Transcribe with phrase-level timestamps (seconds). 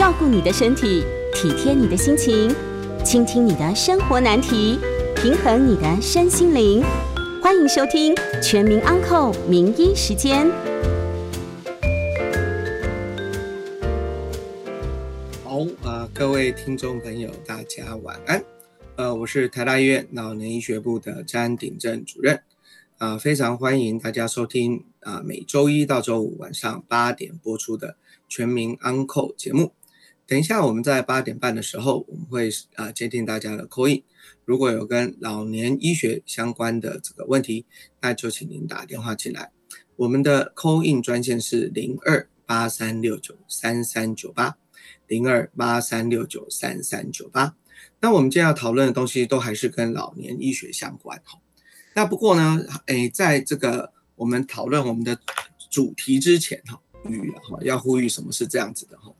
[0.00, 2.50] 照顾你的身体，体贴你的心情，
[3.04, 4.78] 倾听你的生活难题，
[5.14, 6.82] 平衡你的身心灵。
[7.42, 10.46] 欢迎收听《全民安扣名医时间》。
[15.44, 18.42] 好啊、各位听众朋友，大家晚安。
[18.96, 22.40] 呃，我是台大医院老年医学部的詹鼎正主任。
[22.96, 27.88] 啊、非常欢迎大家收听啊、每周一到周五晚上八点播出的
[28.30, 29.72] 《全民安扣》节目。
[30.30, 34.04] 等一下，我们在八点半的时候，我们会啊、接听大家的 call in。
[34.44, 37.66] 如果有跟老年医学相关的这个问题，
[38.00, 39.50] 那就请您打电话进来。
[39.96, 44.56] 我们的 call in 专线是零二八三六九三三九八，
[45.08, 47.56] 零二八三六九三三九八。
[47.98, 51.40] 那我们今天要讨论的东西都还是跟老年医学相关哈。
[51.96, 55.18] 那不过呢，诶，在这个我们讨论我们的
[55.68, 59.12] 主题之前哈，呼吁哈，要呼吁什么是这样子的哈。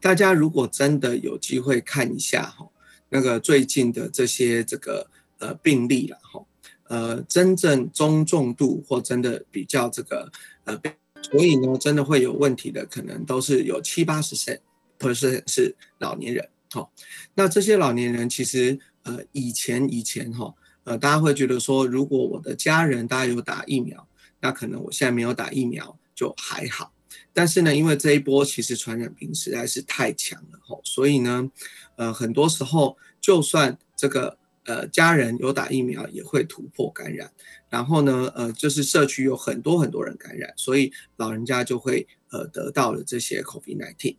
[0.00, 2.68] 大家如果真的有机会看一下哈，
[3.08, 6.44] 那个最近的这些这个呃病例了哈，
[6.88, 10.30] 呃，真正中重度或真的比较这个
[10.64, 10.80] 呃，
[11.22, 14.60] 所以呢，真的会有问题的，可能都是有七八十岁，
[15.00, 16.48] 或者是是老年人。
[16.70, 16.92] 好，
[17.34, 20.54] 那这些老年人其实呃以前以前哈。
[20.86, 24.06] 呃，大家会觉得说，如果我的家人大家有打疫苗，
[24.38, 26.92] 那可能我现在没有打疫苗就还好。
[27.34, 31.50] 但是呢，因为这一波其实传染病实在是太强了吼，所以呢，
[31.96, 37.32] 呃，很多时候就算这个呃家人有打疫苗，也会突破感染。
[37.68, 44.16] 然后呢，呃，就是社区有很多很多人感染，所以老人家就会呃得到了这些 COVID-19。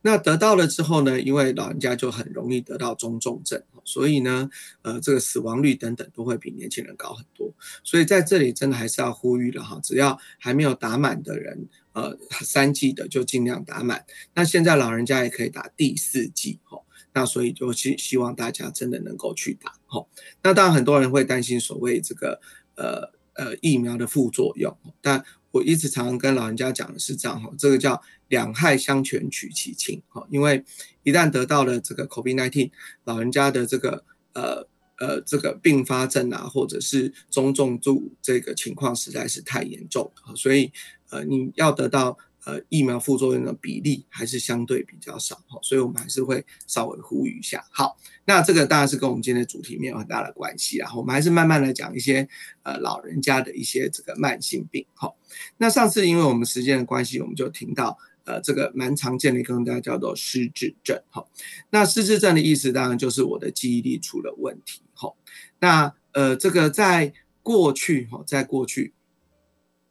[0.00, 4.48] 那得到了之后呢，因为老人家就很容易得到中重症，所以呢，
[4.82, 7.52] 呃，这个死亡率等等都会比年轻人高很多。
[7.82, 14.04] 所以在这里真的还是要呼吁了哈，只要还没有打满的人，呃，三剂的就尽量打满。
[14.34, 20.04] 那现在老人家也可以打第四剂哈，那所以就希希望大家真的能够去打哈。
[20.42, 22.40] 那当然很多人会担心所谓这个
[22.74, 30.64] 呃呃疫苗的副作用，但我一直常常跟老人家讲的是这样哈，这个叫两害相权取其轻哈，因为
[31.04, 32.72] 一旦得到了这个 COVID-19，
[33.04, 34.66] 老人家的这个呃
[34.98, 40.72] 呃这个并发症啊，或者是中重度这个情况实在是太严重，所以
[41.14, 47.64] 呃你要得到呃疫苗副作用的比例还是相对比较少哈，所以我们还是会稍微呼吁一下。
[47.70, 52.28] 好，那这个当然是跟我们今天的主题没有很大的关系啦，我们还是慢慢来讲一些
[52.64, 55.14] 呃老人家的一些这个慢性病哈。
[55.58, 57.96] 那上次因为我们时间的关系，我们就听到。
[58.26, 61.26] 呃，这个蛮常见的跟大家叫做失智症，哈。
[61.68, 65.12] 那失智症的意思当然就是我的记忆力出了问题，哈。
[65.60, 68.94] 那呃，这个在过去，哈，在过去，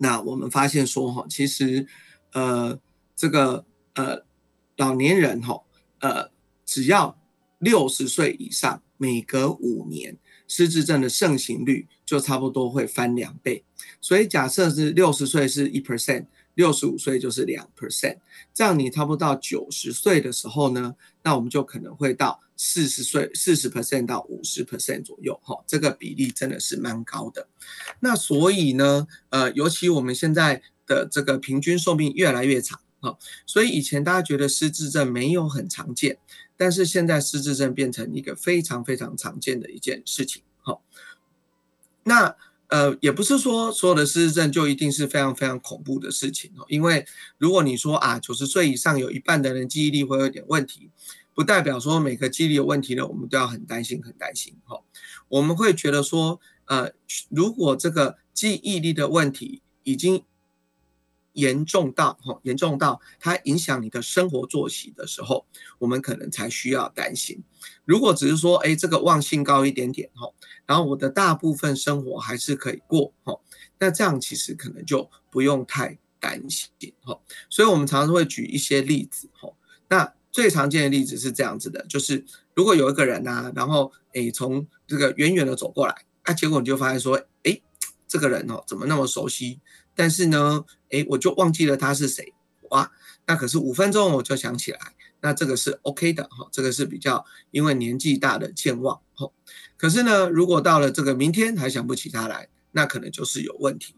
[0.04, 1.88] 那我们发现说，哈，其实
[2.34, 2.78] 呃，
[3.16, 4.26] 这个呃
[4.76, 5.64] 老年人，哈，
[6.00, 6.30] 呃，
[6.66, 7.18] 只要
[7.60, 13.64] 六十岁以上，每隔五年失智症的盛行率就差不多会翻两倍。
[14.02, 16.26] 所以假设是六十岁是一 percent。
[16.56, 18.18] 六十五岁就是两 percent，
[18.54, 27.48] 这样你差不多到九十岁的时候呢，那我们就可能会到四十岁四十 percent 到五十 percent 左右，哈，这个比例真的是蛮高的。
[28.02, 36.20] 那所以呢，呃，尤其我们现在的这个平均寿命越来越长，哈，所以以前大家觉得失智症没有很常见，
[36.56, 40.80] 但是现在失智症变成一个非常非常常见的一件事情，哈，
[42.04, 42.36] 那。
[42.74, 47.06] 呃，也不是说所有的失智症就一定是非常非常恐怖的事情哦，因为
[47.38, 50.90] 如果你说啊，九十岁以上有一半的人记忆力会有点问题，
[51.36, 54.82] 不代表说每个记忆力有问题的我们都要很担心很担心哈。
[55.28, 56.90] 我们会觉得说，呃，
[57.30, 60.24] 如果这个记忆力的问题已经
[61.34, 65.46] 严重到哈，严重到它影响你的生活作息的时候，
[65.78, 67.44] 我们可能才需要担心。
[67.86, 70.32] 如果只是说，哎，这个忘性高一点点哈，
[70.66, 73.40] 然后我的大部分生活还是可以过哈，
[73.80, 76.70] 那这样其实可能就不用太担心
[77.02, 77.20] 哈。
[77.50, 79.52] 所以我们常常会举一些例子哈。
[79.90, 82.26] 那最常见的例子是这样子的，就是
[82.56, 87.62] 如果有一个人呐，然后哎从这个远远的走过来，啊，结果你就发现说，哎，
[88.08, 89.60] 这个人哦怎么那么熟悉？
[89.96, 92.34] 但是呢，哎，我就忘记了他是谁
[92.70, 92.92] 哇？
[93.26, 94.80] 那可是五分钟我就想起来，
[95.22, 99.30] 那这个是 OK 的哈，这个是比较因为年纪大的健忘哈。
[99.78, 103.96] 可是呢，如果到了这个明天还想不起他来，那可能就是有问题。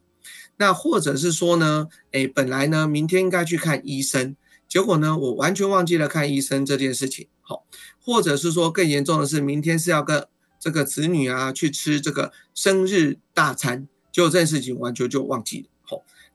[0.58, 4.36] 那或者是说呢，哎，本来呢明天应该去看医生，
[4.68, 7.66] 结果呢我完全忘记了看医生这件事情，好，
[8.00, 10.28] 或者是说更严重的是，明天是要跟
[10.60, 15.68] 这个子女啊去吃这个生日大餐，就这件事情完全就忘记了。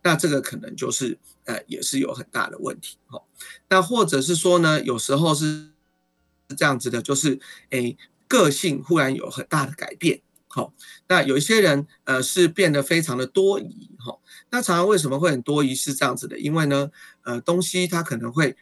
[0.03, 3.23] 那这个可能就是呃，也是有很大的问题哈。
[3.69, 5.71] 那或者是说呢，有时候是
[6.57, 7.39] 这样子的，就是
[7.71, 10.73] 诶，个性忽然有很大的改变，好，
[11.09, 14.19] 那有一些人呃是变得非常的多疑哈。
[14.51, 16.39] 那常常为什么会很多疑是这样子的？
[16.39, 16.91] 因为呢，
[17.23, 18.57] 呃，东西他可能会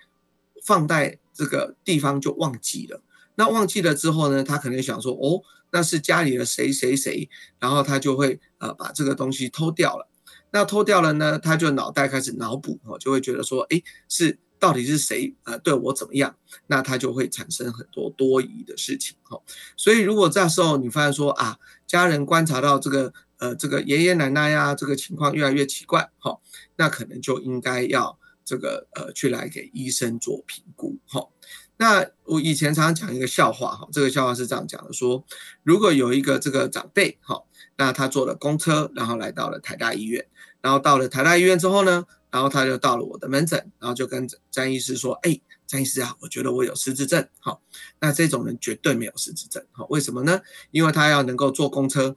[0.63, 3.01] 放在这个地方就忘记了，
[3.37, 10.09] 那忘记了之后呢，他可能想说哦，那是家里的谁谁谁，然后他就会呃把这个东西偷掉了。
[10.51, 16.35] 那偷掉了呢，他就脑袋开始脑补哦，就会觉得说，哎，是到底是谁呃对我怎么样？
[16.67, 19.41] 那他就会产生很多多疑的事情哈。
[19.77, 26.39] 所以如果这时候你发现说啊，家人观察到这个呃这个爷爷奶奶呀这个情况越来越奇怪哈，
[26.77, 31.29] 那可能就应该要这个呃去来给医生做评估哈。
[31.77, 35.25] 那我以前常常讲一个笑话哈，这个笑话是这样讲的：说
[35.63, 37.45] 如果有一个这个长辈哈，
[37.77, 40.27] 那他坐了公车，然后来到了台大医院。
[40.69, 47.27] 然后到了台大医院之后呢，然后他就到了我的门诊，然后就跟张医师说：“哎，张医师啊，我觉得我有失智症。
[47.41, 47.63] 好，
[48.01, 49.65] 那这种人绝对没有失智症。
[49.73, 50.43] 好，为什么呢？
[50.71, 52.15] 因为他要能够坐公车，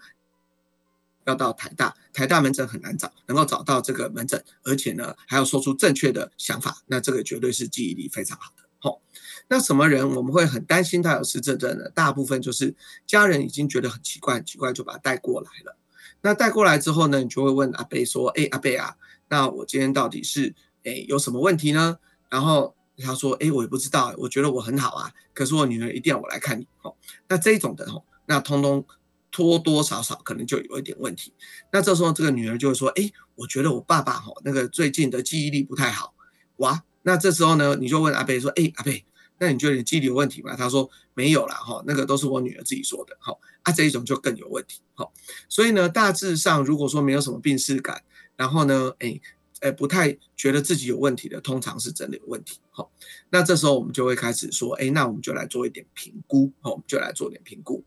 [1.23, 8.63] 要到台大，台大门诊很难找，能够找到这个门诊，而且呢还要说出正确的想法，那这个绝对是记忆力非常好的。
[8.79, 9.01] 好，
[9.47, 11.89] 那什么人我们会很担心他有失智症呢？
[11.91, 12.75] 大部分就是
[13.07, 15.77] 家人已经觉得很奇怪，很奇怪就把他带过来了。”
[16.21, 18.95] 那带过来之后呢，你就会问阿贝说：“哎，阿贝啊，
[19.29, 20.53] 那我今天到底是
[20.83, 21.97] 哎有什么问题呢？”
[22.29, 26.95] 然后他说：“哎，我也不知道，我觉得我很好啊，可是我女儿一定要我来看你。”哦，
[27.27, 28.85] 那这种的哦，那通通
[29.31, 31.33] 多多少少可能就有一点问题。
[31.71, 36.13] 那这时候这个女儿就会说：“哎，我觉得我爸爸哈那个最近的记忆力不太好。”
[36.57, 39.03] 哇，那这时候呢，你就问阿贝说：“哎，阿贝。”
[39.41, 40.55] 那你觉得你记忆力有问题吗？
[40.55, 45.09] 他说没有啦，哈，那个都是我女儿自己说的，哈，啊这一种就更有问题，哈，
[45.49, 48.03] 所以呢，大致上如果说没有什么病史感，
[48.35, 49.19] 然后呢，哎，
[49.61, 52.87] 哎不太觉得自己有问题的，通常是真的有问题，哈，
[53.31, 57.83] 那这时候我们就会开始说，哎，那我们就来做一点评估，哈，我们就来做点评估。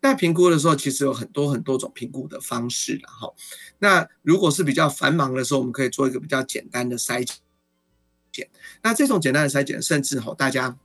[0.00, 3.32] 那评估的时候，其实有很多很多种评估的方式了，哈。
[3.78, 8.50] 那如果是比较繁忙的时候，我们可以做一个比较简单的筛检。
[8.82, 10.76] 那这种简单的筛检，甚至哈，大家。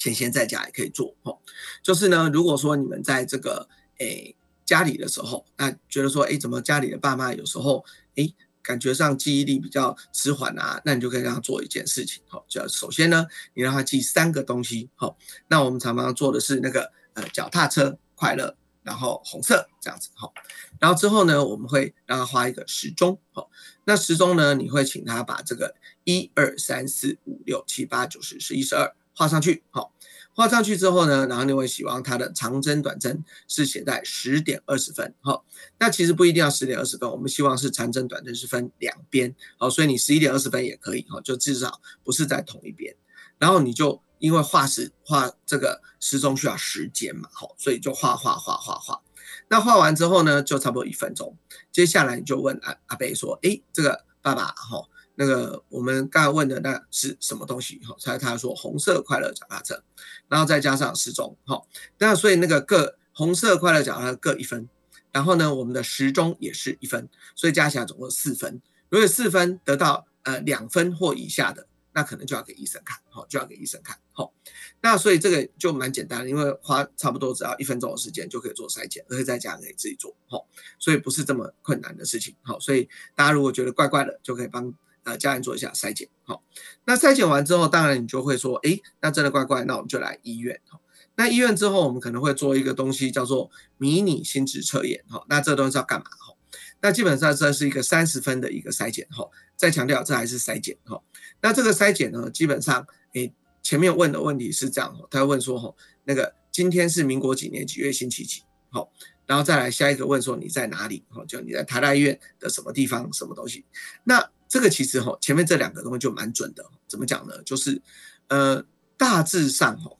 [0.00, 1.38] 闲闲在家也可以做哦，
[1.82, 3.68] 就是呢，如果说你们在这个
[3.98, 15.18] 诶家里的时候，那觉得说诶怎么家里的爸妈有时候诶感觉上记忆力比较迟缓啊，那你就可以让他做一件事情，好，就首先呢，你让他记三个东西，好，
[15.48, 20.32] 那我们常常做的是那个呃脚踏车快乐，然后红色这样子，好，
[20.78, 23.50] 然后之后呢，我们会让他画一个时钟，好，
[23.84, 25.74] 那时钟呢，你会请他把这个
[26.04, 28.94] 一二三四五六七八九十十一十二。
[29.20, 29.92] 画上去，好，
[30.32, 35.44] 画上去之后呢，然后你会希望它的长针短针是写在十点二十分，好，
[35.78, 42.96] 那其实不一定要十点二十分，我们希望是长针短针是分两边，好，所以你十一点二十分也可以，哈，就至少不是在同一边，
[43.36, 49.02] 然后你就因为画时画这个时钟需要时间嘛，好，所以就画画画画画，
[49.48, 51.36] 那画完之后呢，就差不多一分钟，
[51.70, 54.88] 接下来你就问阿阿贝说，诶，这个爸爸，哈。
[55.20, 57.78] 那个我们刚才问的那是什么东西？
[57.84, 59.82] 哈，才他说红色快乐脚踏车，
[60.28, 61.62] 然后再加上时钟，哈，
[61.98, 64.66] 那所以那个各红色快乐脚踏各一分，
[65.12, 68.62] 然后呢，我们的时钟也是一分，所以加起来总共四分。
[68.88, 74.32] 如果四分得到呃两分或以下的，那可能就要给医生看，好，就要给医生看，好。
[74.80, 80.46] 那所以这个就蛮简单的，因为花差不多只要一分钟的时间就可以做筛检，而且在家可以自己做，好，
[80.78, 84.74] 所以不是这么困难的事情，好，所以大家如果觉得怪怪的，就可以帮。
[85.04, 86.42] 呃，家人做一下筛检，好，
[86.84, 90.78] 那筛检完之后，当然你就会说，哎，那真的怪怪，那我们就来医院，好，
[91.16, 96.04] 那医院之后，我们可能会做一个东西叫做迷你心智测验，哈，那这东西要干嘛？
[96.10, 96.34] 哈，
[96.82, 99.26] 那基本上这是一个三十分的一个筛检，哈，
[99.56, 101.00] 再强调这还是筛检，哈，
[101.40, 108.92] 那这个筛检呢，基本上，哎，前面问的问题是这样，他问说，哈，那个今天是民国几年几月星期几，好，
[109.24, 113.64] 然后再来下一个问说你在哪里，哈，就你在台大医院的什么地方，什么东西，
[114.04, 114.30] 那。
[114.50, 116.64] 这个其实哈，前面这两个东西就蛮准的。
[116.88, 117.40] 怎么讲呢？
[117.44, 117.80] 就是，
[118.26, 118.64] 呃，
[118.98, 119.92] 大致上哈，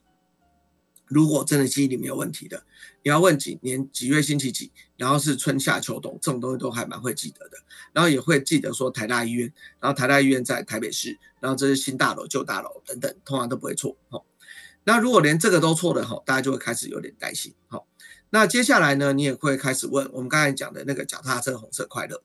[1.07, 2.65] 如果真的记忆力没有问题的，
[3.05, 7.59] 你要问几年几月星期几，然后是春夏秋冬，这种东西都还蛮会记得的。
[7.93, 13.97] 然后也会记得说台大医院，然后台大医院在台北市，然后这是新大楼、旧大楼等等，通常都不会错。
[14.09, 14.21] 哈，
[14.83, 17.55] 那如果连这个都错的哈，大家就会开始有点担心。
[17.69, 17.87] 好，
[18.31, 22.21] 那接下来呢，你也会开始问我们刚才讲的那个脚踏车红色快乐。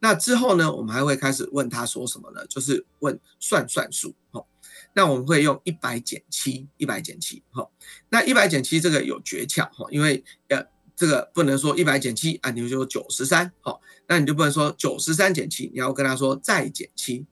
[0.00, 2.44] 那之后呢，我们还会开始问他说什么呢？
[2.46, 4.44] 就是问算算数，哈。
[4.92, 7.70] 那我们会用一百减七，一百减七，好。
[8.08, 10.66] 那一百减七这个有诀窍，哈，因为呃，
[10.96, 17.24] 这个不能说一百减七啊，你就说九十三，好，那你就不能说九十三减七，你要跟他说再减七，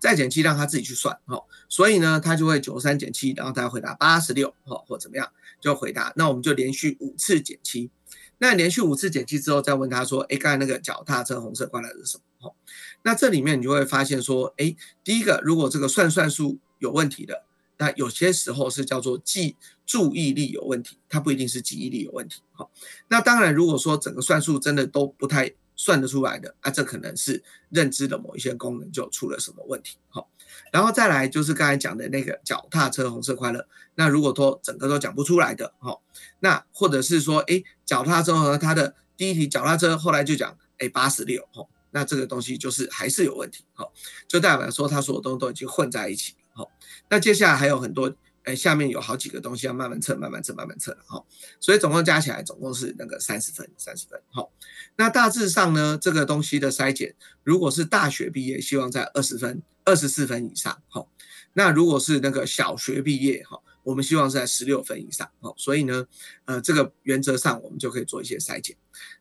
[0.00, 7.90] 再减七让他自己去算哈，所以呢，他就会九十三减七，然后他回答八十六好，或怎么样就回答，那我们就连续五次减七，
[8.46, 12.48] 那连续五次减七之后再问他说，哎，刚才那个脚踏车红色挂的是什么？
[12.48, 12.54] 哈，
[13.02, 17.44] 那这里面你就会发现说，哎，第一个如果这个算算术有问题的，
[17.78, 22.68] 那有些时候是叫做记注意力有问题，它不一定是记忆力有问题，哈，
[23.08, 25.54] 那当然如果说整个算术真的都不太。
[25.76, 30.30] 算得出来的啊，这可能是认知的某一些功能就出了什么问题，好，
[30.74, 33.64] 然后再来就是刚才讲的那个脚踏车红色快乐，
[33.94, 35.96] 那如果说整个都讲不出来的，哈，
[36.40, 43.92] 那或者是说，哎，脚踏车和它的第一题脚踏车后来就讲，哎，八十六，哈，那这个东西就是还是有问题，好，
[44.26, 46.68] 就代表说它所有东西都已经混在一起，好，
[47.08, 48.12] 那接下来还有很多。
[48.42, 51.24] 哎，下面有好几个东西要慢慢测，慢慢测，慢慢测哈，
[51.58, 54.46] 所以总共加起来总共是那个三十分，三十分哈。
[54.96, 61.06] 那大致上呢，这个东西的筛检，如果是大学毕业，希望在二十分、二十四分以上哈。
[61.52, 65.54] 那如果是那个小学毕业哈，我们希望是在十六分以上哈。
[65.56, 66.06] 所以呢，
[66.46, 68.76] 呃，这个原则上我们就可以做一些筛检。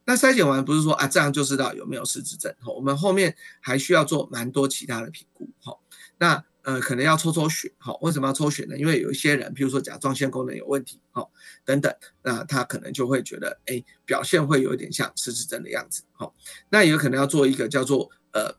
[0.05, 5.77] 那筛检完不是说啊这样就知道有没有失智症哈，我们后面还需要做蛮多其他的评估哈。
[6.17, 8.77] 那呃，可能要抽抽血，好，为什么要抽血呢？
[8.77, 11.29] 因为有一些人，譬如说甲状腺功能有问题，好，
[11.65, 11.93] 等等，
[12.23, 16.33] 那他可能就会觉得，哎，表现会有一点像失智症的样子，好，
[16.69, 18.55] 那也有可能要做一个叫做呃。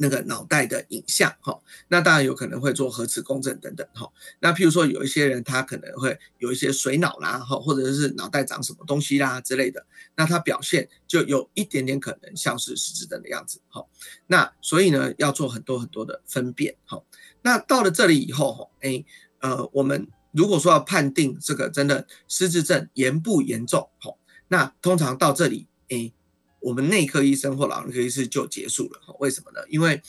[0.00, 4.08] 那个脑袋的影像，哈，那当然有可能会做核磁共振等等，哈。
[4.38, 13.84] 那譬如说有一些人他可能会有一些水脑啦，哈，或者是脑袋长什么东西啦之类的，那他表现就有一点点可能像是失智症的样子，哈。
[14.28, 17.02] 那所以呢，要做很多很多的分辨，哈。
[17.42, 19.04] 那到了这里以后，哈，哎，
[19.40, 24.14] 呃，我们如果说要判定这个真的失智症严不严重，哈，
[24.46, 26.12] 那通常到这里，哎。
[26.60, 29.16] 我们内科医生或老人科医师就结束了？
[29.20, 29.60] 为什么呢？
[29.68, 30.02] 因为，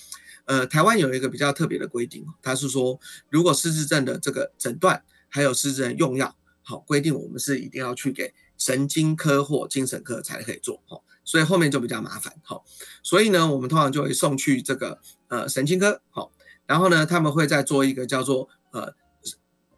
[0.45, 12.65] 呃，台湾有一个比较特别的规定，它是说，如果失智症的这个诊断还有失智症用药，好，规定我们是一定要去给神经科或精神科才可以做哈，所以后面就比较麻烦好。
[13.03, 16.31] 所以呢，我们通常就会送去这个呃神经科好，
[16.65, 18.93] 然后呢，他们会再做一个叫做呃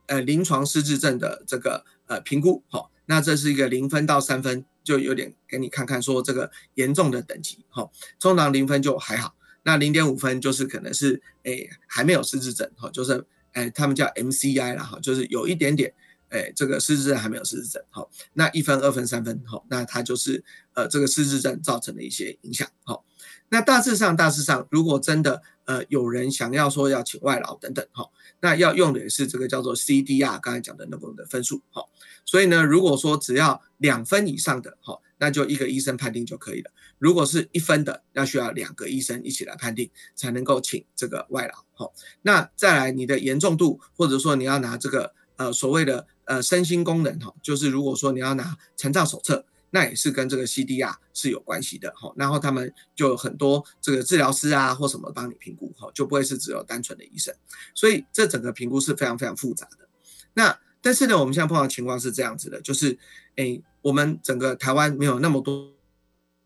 [0.07, 4.65] 呃临床失智症的这个呃评估好，那这是一个零分到三分。
[4.83, 13.23] 就有点给你看看说这个严重的等级，哈，通常零分就还好，那零点五分就是可能是诶还没有失智症，哈，就是
[13.53, 15.93] 诶他们叫 MCI 啦，哈，就是有一点点
[16.29, 23.03] 诶这个失智症还没有失智症，好，那一分、二分、三分，好，那它就是呃这个失智症造成的一些影响，好，
[23.51, 31.89] 那大致上大致上如果真的呃有人想要说要请外劳等等，哈，那要用的也是这个叫做 CDR 刚才讲的那个的分数，好。
[32.25, 36.71] 所以呢，如果说只要两分以上的，哈，那就一个医生判定就可以了。
[36.97, 41.91] 如果是一分的，那需要两个医生一起来判定，才能够请这个外劳，哈。
[42.21, 52.13] 那再来你的严重度，或者说你要拿这个呃所谓的呃身心功能，哈，就是如果说你要拿残障手册，那也是跟这个 CDR 是有关系的，哈。
[52.15, 57.33] 然后他们就有很多这个治疗师啊或什么帮你评估，哈，就不会是只有单纯的医生。
[57.73, 59.89] 所以这整个评估是非常非常复杂的。
[60.33, 62.97] 那但是呢，我们现在碰到情况是这样子的，就是，
[63.35, 65.73] 诶，我们整个台湾没有那么多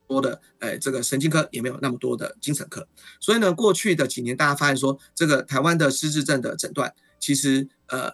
[0.07, 2.85] 多的，诶，这个神经科也没有那么多的精神科，
[3.21, 8.11] 所以呢，过去的几年大家发现说，这个台湾的失智症的诊断，其实，呃，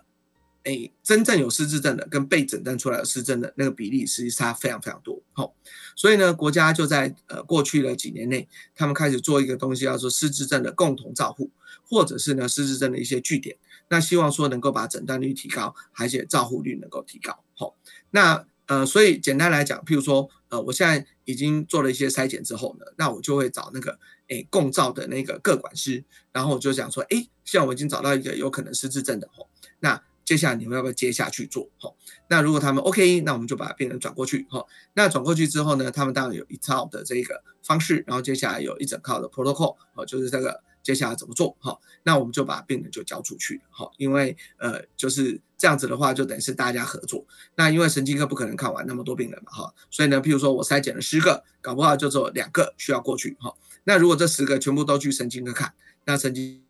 [0.63, 5.53] 诶，真正有失智症的跟被诊断出来的失智症的那个比例，实际差非常非常多，好，
[5.95, 11.49] 所以呢，国家就在呃过去的几年内，他们开始做一个东西，叫做失智症的共同照护，
[11.83, 13.57] 或者是呢失智症的一些据点。
[13.89, 17.43] 那希望说能够把诊断率提高，而且照护率能够提高。
[17.55, 17.75] 好，
[18.11, 26.01] 那呃，所以简单来讲，譬如说，呃，我现在已经做了一些筛检之后呢，那我就会找那个诶共照的那个各管师，
[26.31, 29.49] 然后我就讲说，诶，现在我已经找到一个有可能失智症的吼，
[29.81, 30.01] 那
[30.31, 31.67] 接下来你们要不要接下去做？
[31.77, 31.93] 吼，
[32.29, 34.47] 那如果他们 OK，那我们就把病人转过去。
[34.49, 40.63] 吼，那转过去之后呢，他们当然有一套的这个方式，然后接下来有一整套的 protocol，哦，就是这个。
[40.83, 41.55] 接下来怎么做？
[41.59, 47.23] 哈，那我们就把病人就交出去了，哈，因为呃就是这样子的话，就等于是大家合作。
[47.53, 53.53] 那因为神经科不可能看完那么多病人嘛，哈，所以呢，譬如说我筛检了十个，搞不好就只有两个需要过去，哈。
[53.83, 55.71] 那如果这十个全部都去神经科看，
[56.05, 56.63] 那神经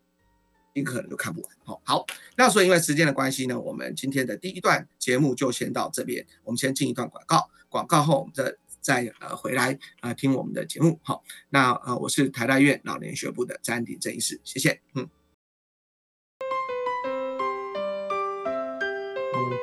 [0.74, 1.82] 科可能都看不完，好。
[1.84, 2.06] 好，
[2.38, 8.56] 那所以因为时间的关系呢，我们今天的第一段节目就先到这边，我们先进一段广告，广告后我们再。
[8.82, 15.08] 再呃回来啊听我们的节目好，那呃我是台大院老年学部的詹鼎郑医师，谢谢，嗯，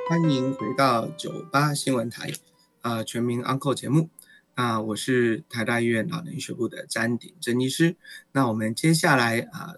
[0.09, 2.33] 欢迎回到九八新闻台
[2.81, 4.09] 啊全民 Uncle 节目
[4.55, 7.97] 啊，我是台大医院老年学部的詹鼎郑医师，
[8.31, 9.75] 那我们接下来啊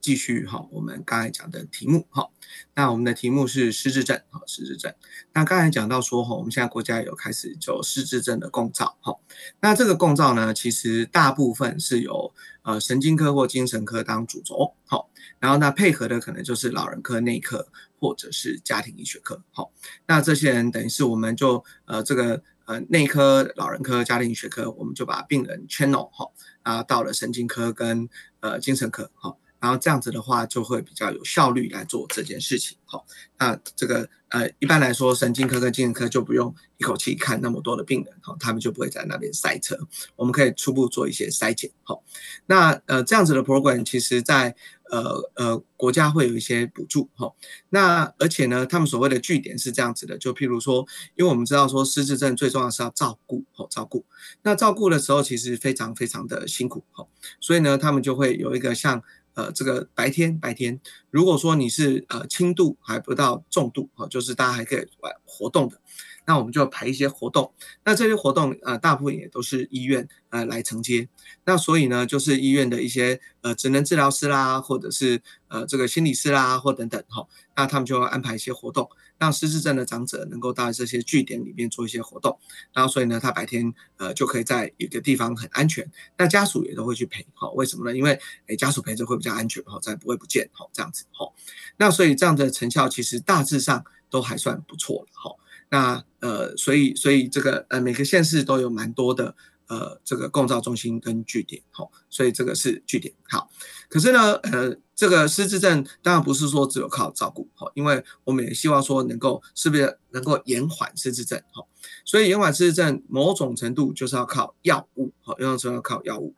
[0.00, 2.28] 继续哈，我们刚才讲的题目哈。
[2.74, 4.92] 那我们的题目是失智症哈，失智症。
[5.32, 9.14] 那刚才讲到说哈，我们现在国家有开始就失智症的共照哈。
[9.60, 15.04] 那这个共照呢，其实大部分是由呃神经科或精神科当主轴哈，
[15.38, 19.68] 然后那配合的可能就是老人科、内科或者是家庭医学科哈。
[20.06, 26.30] 那这些人等于是我们就呃这个呃内科、老人科、家庭医学科，我们就把病人 channel 哈
[26.62, 28.08] 啊到了神经科跟
[28.40, 29.36] 呃精神科哈。
[29.60, 32.76] 然后这样子的话，就会比较有效率来做这件事情。
[32.84, 33.06] 好，
[33.38, 39.78] 那这个呃，一般来说，神经科跟精神科就不用一口气看那么多的病人，好，他们就不会在那边塞车。
[40.16, 41.70] 我们可以初步做一些筛检。
[41.84, 42.02] 好，
[42.46, 44.56] 那呃，这样子的 program，其实在
[44.90, 47.08] 呃呃国家会有一些补助。
[47.14, 47.32] 哈，
[47.68, 54.04] 那而且呢，他们所谓的据点是这样子的，就譬如说，因为我们知道说失智症最重要是要照顾，好照顾。
[54.42, 57.08] 那照顾的时候其实非常非常的辛苦，好，
[57.40, 59.00] 所以呢，他们就会有一个像。
[59.34, 65.80] 呃，这个白天白天，如果说你是呃轻度还不到重度哈，就是大家还可以玩活动的，
[66.26, 67.52] 那我们就排一些活动。
[67.84, 71.08] 那这些活动呃，大部分也都是医院呃来承接。
[71.44, 78.88] 那所以呢，就是医院的一些呃职能治疗师啦，或者是呃这个心理师啦，或等等哈，那他们就会安排一些活动。
[79.20, 82.38] 让失智症的长者能够到这些据点里面做一些活动，
[82.72, 87.94] 然后所以呢，他白天呃就可以在一个地方很安全，那家属也都会去陪，哈，为什么呢？
[87.94, 91.30] 因为诶家属陪着会比较安全，哈，才不会不见，哈，这样子，哈，
[91.76, 95.36] 那所以这样的成效其实大致上都还算不错了，哈，
[95.68, 99.36] 那呃，所以所以这个呃每个县市都有蛮多的。
[99.70, 103.48] 呃，这个共照中心跟据点，好，所以这个是据点，好。
[103.88, 111.68] 可是呢，呃，这个失智症当然不是说只有靠照顾，好，因为我们也希望说能够是不是能够延缓失智症，好。
[112.04, 116.34] 所以延缓失智症某种程度就是要靠药物，好，有时候要靠药物。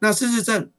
[0.00, 0.70] 那失智症，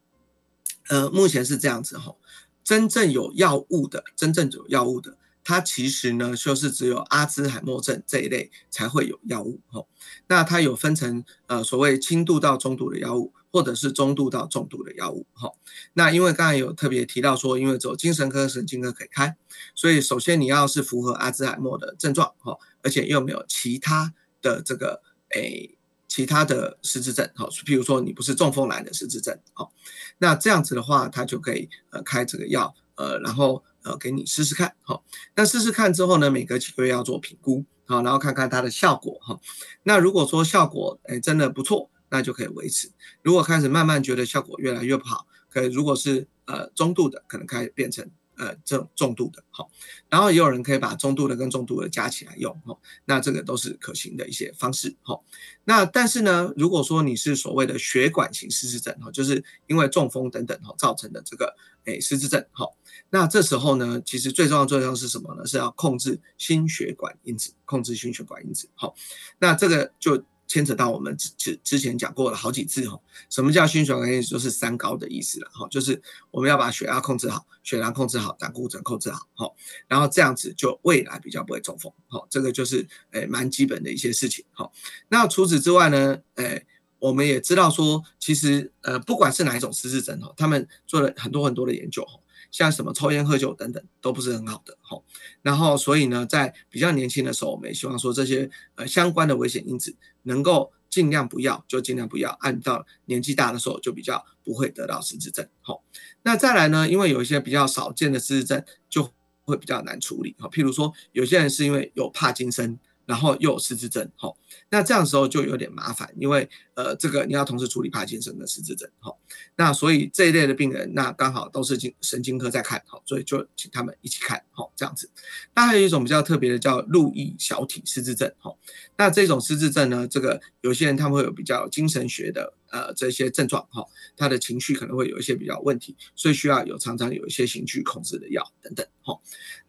[0.90, 2.16] 呃，目前是这样子，哈，
[2.64, 5.18] 真正有药物的，真正有药物的。
[5.48, 9.88] 它其实呢，就是只有阿兹海默症这一类才会有药物吼。
[10.28, 15.56] 那它有分成呃所谓轻度到中度的药物，或者是中度到重度的药物吼。
[15.94, 19.38] 那因为刚才有特别提到说，因为走精神科、神经科可以开，
[19.76, 25.04] 所以首先你要是符合阿兹海默的症状哈，而且又没有其他的这个
[25.36, 25.78] 诶
[26.08, 29.70] 其他的失智症哈，譬如说你不是中风来的失智症哦，
[30.18, 33.64] 那这样子的话，他就可以呃开这个药呃，然后。
[33.86, 39.40] 呃，给你试试看，好，那试试看之后呢，每隔几个月要做评估，好，然后看看它的效果，哈。
[39.84, 42.92] 那如果说效果，哎，真的不错，那就可以维持。
[43.22, 48.10] 如果开始慢慢觉得效果越来越不好，可以如果是呃中度的，可能开始变成。
[48.38, 49.72] 呃，这种重度的，好，
[50.10, 55.18] 然后也有人可以把中度的跟重度的加起来用，哈，那这个都是可行的一些方式，哈。
[55.64, 62.76] 那但是呢，如果说你是所谓的血管型失智症，哈，就是因为中风等等，哈，造成的这个，诶失智症，好，
[63.10, 65.46] 那这时候呢，其实最重要作用是什么呢？
[65.46, 68.94] 是要控制心血管因子，控制心血管因子，好，
[69.40, 70.24] 那这个就。
[70.48, 74.28] 牵扯到我们之之之前讲过了好几次哈，什么叫心血管因子？
[74.28, 79.56] 就是三高的意思了哈，就是我们要把血压控制好，血糖控制好，胆固醇控制好好，
[79.88, 84.72] 然后这样子就未来比较不会中风好，这个就是诶蛮基本的一些事情好。
[85.10, 86.64] 那除此之外呢，诶
[87.00, 92.20] 我们也知道说，其实呃不管是哪一种失智症哈，他们做了很多很多的研究哈。
[92.52, 94.98] 像什么抽烟喝酒等等都不是很好的哈，
[95.42, 105.46] 然后所以呢，在比较年轻的时候，我们也希望说这些呃相关的危险因子能够尽量不要，就尽量不要，按到年纪大的时候就比较不会得到失智症。
[105.62, 105.78] 哈，
[106.24, 109.12] 那再来呢，因为有一些比较少见的失智症就
[109.44, 112.80] 会比较难处理哈，譬如说有些人是因为有帕金森。
[113.08, 114.34] 然后又有失智症，哈，
[114.72, 119.12] 那这样时候就有点麻烦，因为呃，这个你要同时处理帕金森的失智症，哈，
[119.56, 125.10] 那所以这一类的病人，那刚好都是经神经科在看，哈，所以就请他们一起看，哈，这样子。
[125.56, 128.56] 那还有一种比较特别的叫路易小体失智症，哈，
[128.98, 132.54] 那这种失智症呢，这个有些人他们会有比较精神学的。
[132.72, 133.86] 呃，这些症状哈，
[134.18, 139.18] 他的情绪可能会有一些比较问题，所以需要有常常有一些情绪控制的药等等哈。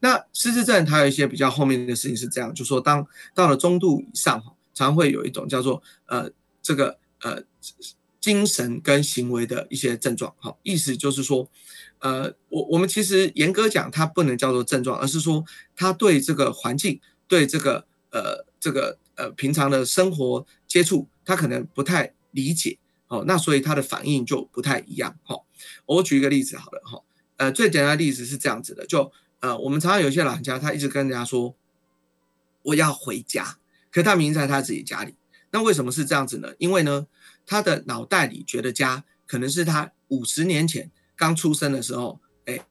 [0.00, 6.28] 那失智症它有一些比较后面的事情是这样，就说当到了中度以上哈，常会有一种叫做呃
[6.66, 7.44] 这个呃
[8.18, 11.48] 精神跟行为的一些症状哈，意思就是说
[12.00, 15.44] 呃我我们其实严格讲它不能叫做症状，而是说
[15.76, 22.78] 他对这个环境对这个呃这个呃平常的生活接触，他可能不太理解。
[23.06, 25.36] 哦，那所以他的反应就不太一样哈。
[25.86, 27.00] 我举一个例子好了哈，
[27.36, 31.54] 呃，最简单的例子是这样子的，就呃，我们常常有些老人家，他一直跟人家说
[32.62, 33.58] 我要回家，
[33.92, 35.14] 可他明明在他自己家里。
[35.50, 36.52] 那为什么是这样子呢？
[36.58, 37.06] 因为呢，
[37.46, 42.66] 他的脑袋里觉得家可能是他五十年前刚出生的时候，哎，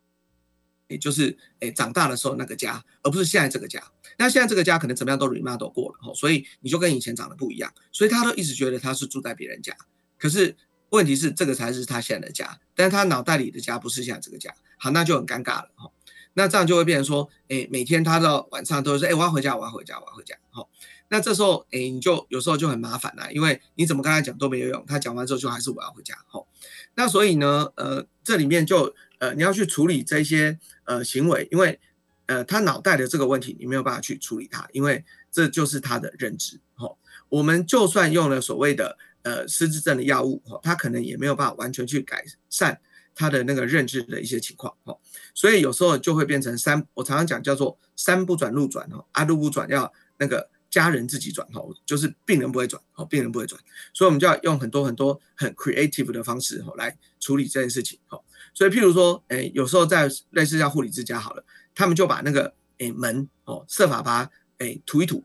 [0.88, 3.82] 也就是诶长大的时候那个家，而不是现在这个家。
[4.18, 9.76] 那现在这个家可能怎么样都 remodel 过了，所以你就跟以前长得不一样，所以他都一直觉得他是住在别人家。
[10.18, 10.56] 可是
[10.90, 15.92] 问题是这个才是他现在的家，但是他脑袋里的家不是现在这个家，好，那就很尴尬了哈。
[16.38, 20.70] 那这样就会变成说，诶，每天他到晚上都是说，诶，我要回家，我要回家，我要回家，好。
[21.08, 26.48] 那这时候，诶，你就有时候就很麻烦了，因为你怎么跟他讲都没有用，他讲完之后就还是我要回家，好。
[26.96, 31.80] 那所以呢，呃，这里面就呃你要去处理这些呃行为，因为
[32.26, 36.98] 呃他脑袋的这个问题你没有办法去处理他，因为这就是他的认知，好。
[37.30, 42.82] 我们就算用了所谓的呃失智症的药物，哈，他可能也没有办法完全去改善
[43.14, 44.98] 他的那个认知的一些情况，哈。
[45.36, 50.50] 所以有时候就会变成三，我常常讲叫做三不转路转，哈，啊路不转要那个。
[50.76, 53.58] 家人自己转吼，就是病人不会转，哦，病人不会转，
[53.94, 58.26] 所以我们就要用很多很多很 creative 的方式，吼，来处理这件事情，吼。
[58.54, 65.24] 所以譬如说，哎，有时候在类似像护理之家好了，他们就把那个诶门，哦，设法把它哎涂一涂，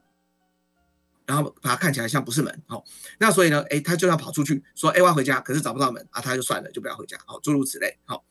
[1.27, 2.85] 然后把它看起来像不是门，哦，
[3.19, 8.25] 那所以呢，哎，他就要跑出去说，哎，我要回家，可是找不到门啊，他就算了，就不要回家，好，诸如此类，好。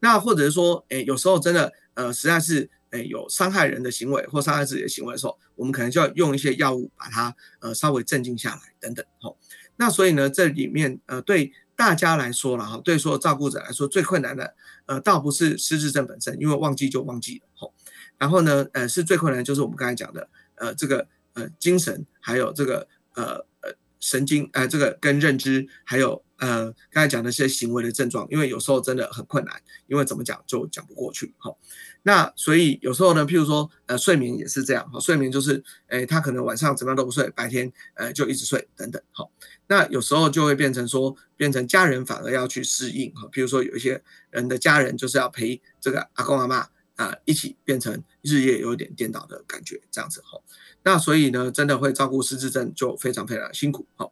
[0.00, 2.68] 那或者是说，哎，有时候真的，呃，实在是。
[2.90, 9.04] 有伤害人的行为或伤害自己的行为的时候，我们可能就要用一些药物把它呃稍微镇静下来等等。
[9.20, 9.36] 吼，
[9.76, 14.54] 那所以呢，这里面呃对大家来说了哈，对所有照顾者来说最困难的
[14.86, 17.46] 呃倒不是失智症本身，因为忘记就忘记了。
[17.54, 17.74] 吼，
[18.18, 26.24] 然后呢呃是最困难就是我们刚才讲的呃这个呃精神还有这个呃呃神经呃这个跟认知还有。
[26.38, 31.54] 呃，刚才讲的些行为的症状，因为有时候真的很困难，因为怎么讲就讲不过去，哈。
[32.02, 39.26] 那所以有时候呢，譬如说，呃，睡眠也是这样，哈，睡眠就是，诶，他可能晚上怎么样都不睡，白天，呃，就一直睡，等等，哈。
[39.68, 43.28] 那有时候就会变成说，变成家人反而要去适应，哈。
[43.32, 50.38] 譬如说，有一些人的家人就是要陪这个阿公阿妈啊，一起变成日夜有点颠倒的感觉，这样子，哈。
[50.86, 54.08] 那所以呢，真的会照顾失智症就非常非常辛苦，哈。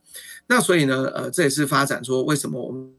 [0.48, 2.92] 那所以呢，呃，这也是发展说为什么我们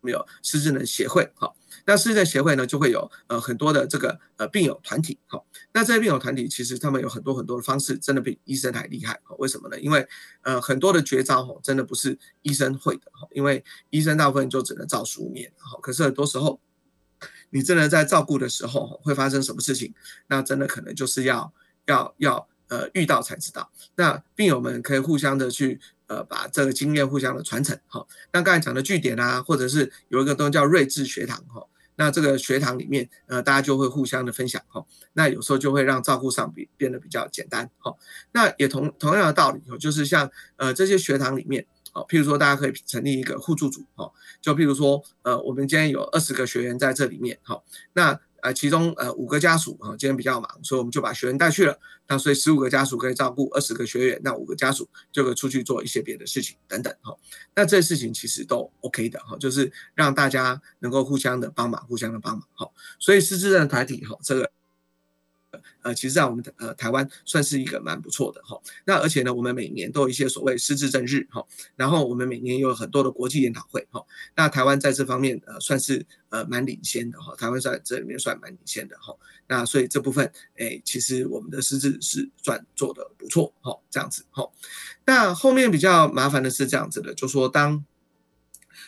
[0.00, 1.54] 没有失智能协会，好，
[1.86, 9.78] 那失智症协会呢就会有呃很多的这个呃病友团体，好，那这些病友团体其实他们有很多很多的方式，真的比医生还厉害，好，为什么呢？
[9.78, 10.04] 因为
[10.42, 16.60] 呃很多的绝招哦，真的不是医生会的，哈，因为医生大部分就只能照书面，好，可是很多时候
[17.50, 19.94] 你真的在照顾的时候会发生什么事情，
[20.26, 21.52] 那真的可能就是要
[21.86, 25.80] 要要呃遇到才知道，那病友们可以互相的去。
[26.08, 28.06] 呃，把这个经验互相的传承，哈。
[28.32, 31.62] 那刚才讲的据点啊，或者是有一个东西叫睿智学堂，哈。
[31.96, 34.82] 那这个学堂里面，呃，大家就会互相的分享，哈。
[35.12, 37.94] 那有时候就会让照顾上比变得比较简单，哈。
[38.32, 44.10] 那也同同样的道理，就是像呃这些学堂里面，哦，譬如说大家可以成立一个互助组，哈。
[44.40, 47.62] 就譬如说，呃，我们今天有二十个学员在这里面，哈。
[47.92, 51.78] 那呃，其中呃五个家属啊，今天比较忙，所以我们就把学员带去了。
[52.06, 57.14] 那所以十五个家属可以照顾二十个学员，那五个家属就可以出去做一些别的事情等等哈。
[57.54, 62.70] 那这些事情其实都 OK 的哈，就是让大家能够互相的帮忙，互相的帮忙哈。
[62.98, 64.50] 所以师资的团体哈，这个。
[65.82, 68.60] 呃，其实，在我们呃台湾算是一个蛮不错的哈。
[68.84, 71.42] 那而且呢，我们每年都有一些所谓失智症日哈。
[71.74, 74.04] 然后我们每年有很多的国际研讨会哈。
[74.36, 77.34] 那台湾在这方面呃算是呃蛮领先的哈。
[77.36, 79.16] 台湾在这里面算蛮领先的哈。
[79.46, 83.74] 那所以这部分哎，其实我们的失智是算做的不错哈。
[83.88, 84.50] 这样子哈。
[85.06, 87.82] 那后面比较麻烦的是这样子的，就说当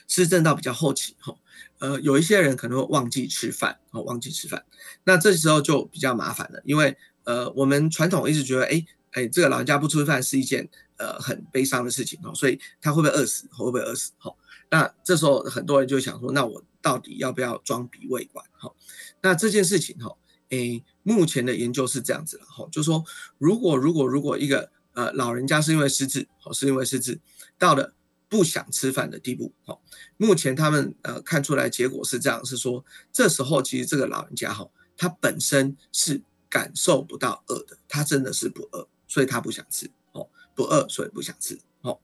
[0.07, 1.35] 失智到比较后期哈。
[1.81, 4.64] 呃，有一些人可能会忘记吃饭，哦，忘记吃饭，
[5.05, 13.49] 那这时候就比较麻烦了，因为呃，我们传统一直觉得，哎哎，这个老人家不吃饭是一件呃很悲伤的事情哦，所以他会不会饿死？
[13.51, 14.12] 会不会饿死？
[14.19, 14.31] 哈，
[14.71, 18.45] 那这时候很多人就想说，那我到底要不要装鼻胃管？
[18.59, 18.71] 哈，
[19.23, 20.14] 那这件事情哈，
[20.51, 23.03] 哎，目前的研究是这样子了，哈，就说
[23.38, 27.19] 如果如果如果一个呃老人家是因为失智，哦，是因为失智
[27.59, 27.95] 到了。
[28.31, 29.77] 不想吃饭的地步，哈，
[30.16, 41.99] 目前他们呃看出来结果是这样，是说这时候其实这个老人家哈，他本身是感受不到饿的，他真的是不饿，所以他不想吃，哦，不饿所以不想吃，哦，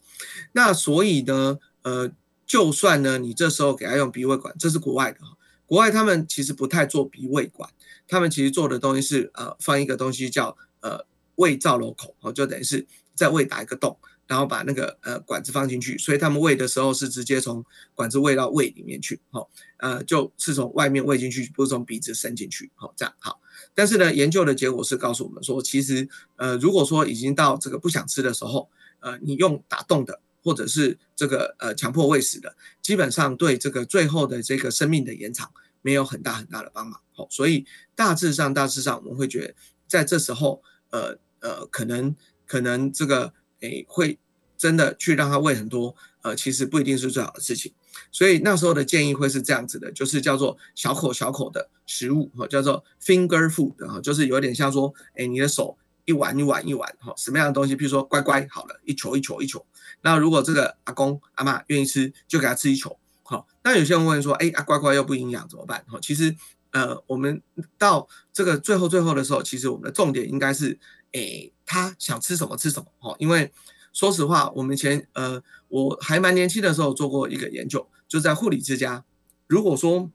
[0.51, 2.11] 那所以呢，呃，
[2.45, 7.71] 就算呢你这时候给他用鼻胃管，这是国外的哈，国外他们其实不太做鼻胃管，
[8.09, 12.85] 他们其实做的东西是呃放一个东西叫呃胃造瘘口，哦，就等于是
[13.15, 13.97] 在胃打一个洞。
[14.27, 23.41] 然后把那个呃管子放进去，所以他们喂的时候是直接从管子喂到胃里面去，好，呃，就是从外面喂进去，不是从鼻子伸进去，好，这样好。
[23.75, 28.69] 但是呢，研究的结果是告诉我们说，其实呃，如果说已经到这个不想吃的时候，
[29.01, 35.51] 呃，你用打洞的或者是这个呃强迫喂食的，基本上对这个最后的这个生命的延长
[35.83, 37.01] 没有很大很大的帮忙。
[37.13, 39.55] 好，所以大致上大致上我们会觉得
[39.87, 42.15] 在这时候，呃呃，可能
[42.47, 44.19] 可能这个诶会
[44.57, 47.73] 真的去让他喂很多，呃，其实不一定是最好的事情。
[48.13, 59.65] 所以那时候的建议会是这样子的，就是叫做小口小口的食物，哈，叫做 finger food，哈，就是有点像说，哎，你的手一碗一碗一碗，哈，什么样的东西，比如说乖乖好了，一球一球一球。
[60.03, 63.47] 那如果这个阿公阿妈愿意吃，就给他吃一球，好。
[63.65, 65.85] 那有些人问说，哎，啊乖乖又不营养怎么办？
[65.89, 66.35] 哈，其实，
[66.71, 67.43] 呃，我们
[67.79, 70.79] 到这个最后最后的时候，其实我们的重点应该是，
[71.17, 73.53] 哎，他想吃什么吃什么，哈，因为。
[73.93, 79.03] 说实话，我们前呃，我还蛮年轻的时候做过一个研究，就在护理之家。
[79.47, 80.11] 如果说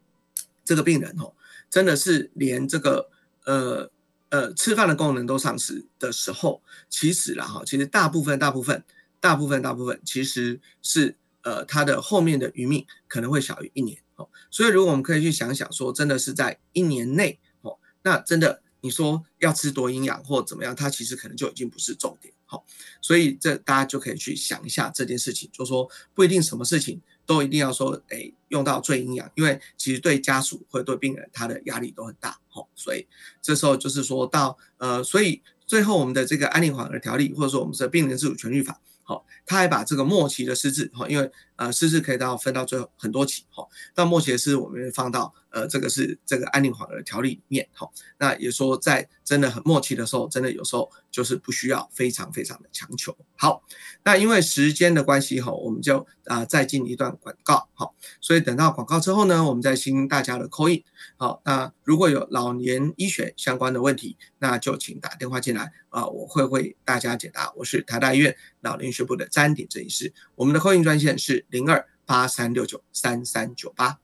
[0.63, 1.33] 这个病人哦，
[1.67, 3.09] 真的是连这个
[3.43, 3.89] 呃
[4.29, 6.61] 呃吃饭的功能都丧失的时候，
[6.91, 8.83] 其实啦哈，其实大部分大部分
[9.19, 14.29] 大部分大部分其实是呃他的后面的余命可能会小于一年哦。
[14.51, 22.33] 所以如果我们可以去想想说，真的是在一年内哦，那真的你说要吃多营养或怎么样，它其实可能就已经不是重点。
[22.45, 22.65] 好，
[23.01, 33.07] 所以这大家就可以去想一下这件事情，就说不一定什么事情都一定要说，哎，用到最营养，因为其实对家属或者对病人他的压力都很大，好，所以
[33.41, 38.81] 这时候就是说到，呃，所以最后我们的这个安宁缓和条例，或者说我们的病人自主权利法。
[39.03, 41.29] 好，他还把这个末期的失智，哈，因为
[41.61, 53.15] 呃失智可以到分到最后很多期，哈，到目前是我们放到呃这个是这个安宁缓和条例里面，哈，那也说在真的很末期的时候，真的有时候就是不需要非常非常的强求。
[53.37, 53.61] 好，
[54.03, 60.83] 那因为时间的关系，哈，我们就啊再进一段广告，好，所以等到广告之后呢，我们再听大家的口音。
[61.17, 67.53] 好，那如果有老年医学相关的问题，那就请打电话进来啊，我会为大家解答。
[67.55, 73.99] 我是台大医院老年医学部的詹鼎这一师，我们的扣印专线是零二八三六九三三九八。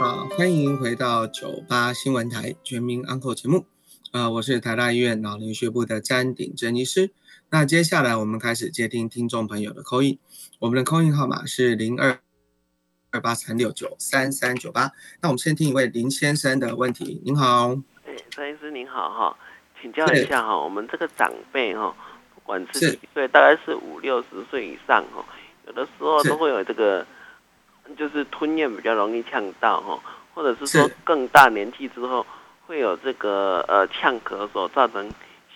[0.00, 3.64] 好，欢迎回到九八新闻台全民安扣节目，
[4.10, 7.12] 啊，我是台大医院老年医学部的詹鼎珍医师。
[7.50, 10.18] 那接下来我们开始接听听众朋友的扣印，
[10.58, 12.18] 我们的扣印号码是零二。
[13.10, 17.22] 二八三六九三三九八，那我们先听一位林先生的问题。
[17.24, 19.38] 您好，哎，张医师您好哈，
[19.80, 21.96] 请教一下哈，我们这个长辈哈，
[22.48, 25.22] 不管是几岁，大概是五六十岁以上哈，
[25.66, 27.04] 有的时候都会有这个，
[27.94, 30.00] 就是吞咽比较容易呛到哈，
[30.32, 32.24] 或者是说更大年纪之后
[32.66, 35.10] 会有这个呃呛咳所造成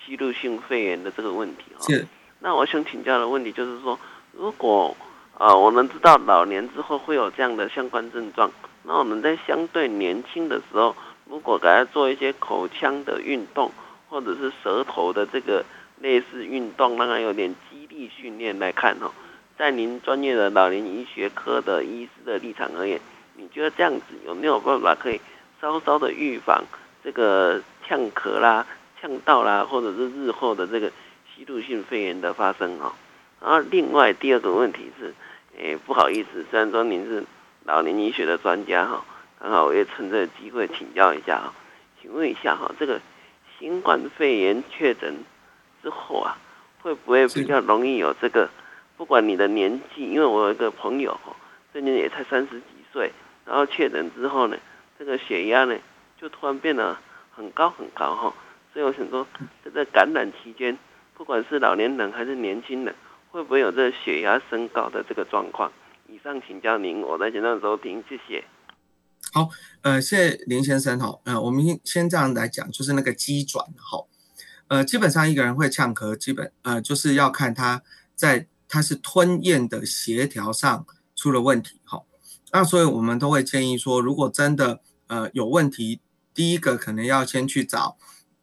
[0.04, 1.86] 吸入性肺炎的这个问题哈。
[1.86, 2.06] 是，
[2.40, 3.98] 那我想请教的问题就是说，
[4.32, 4.94] 如果
[5.38, 8.52] 啊，我们知道老年之后会有这样的相关症状。
[8.82, 13.72] 那我们在相对年轻的时候，如果给他做一些口腔的运动，
[14.10, 15.64] 或者是舌头的这个
[16.02, 19.10] 类似运动，让他有点肌力训练来看哦，
[19.56, 23.00] 在您专业的老年医学科的医师的立场而言，
[23.36, 25.18] 你觉得这样子有没有办法可以
[25.60, 26.62] 稍稍的预防
[27.02, 28.66] 这个呛咳啦、
[29.00, 30.88] 呛到啦，或者是日后的这个
[31.34, 32.92] 吸入性肺炎的发生哦？
[33.40, 35.14] 然后另外第二个问题是。
[35.54, 37.22] 诶，不好意思，虽然说您是
[37.64, 39.04] 老年医学的专家哈，
[39.38, 41.52] 刚好我也趁这个机会请教一下哈，
[42.00, 42.98] 请问一下哈，这个
[43.58, 45.14] 新冠肺炎确诊
[45.82, 46.38] 之后啊，
[46.80, 48.48] 会不会比较容易有这个？
[48.96, 51.34] 不管你的年纪，因为我有一个朋友哈，
[51.72, 53.10] 最近也才三十几岁，
[53.44, 54.56] 然后确诊之后呢，
[54.98, 55.76] 这个血压呢
[56.20, 56.96] 就突然变得
[57.34, 58.34] 很高很高哈，
[58.72, 59.26] 所以我想说，
[59.64, 60.78] 在这感染期间，
[61.14, 62.94] 不管是老年人还是年轻人。
[63.32, 65.72] 会不会有这血压升高的这个状况？
[66.06, 68.44] 以上请教您，我在简单收听，谢谢。
[69.32, 69.48] 好，
[69.80, 74.04] 呃，谢谢林先生哈，呃，我们先先这样来讲，就是那个机转哈，
[74.72, 77.82] 呃，基本上一个人会呛咳，基本呃就是要看他
[78.16, 82.02] 在他是吞咽的协调上出了问题哈，
[82.52, 86.00] 那所以我们都会建议说，如果真的呃有问题，
[86.32, 87.98] 第一个可能要先去找。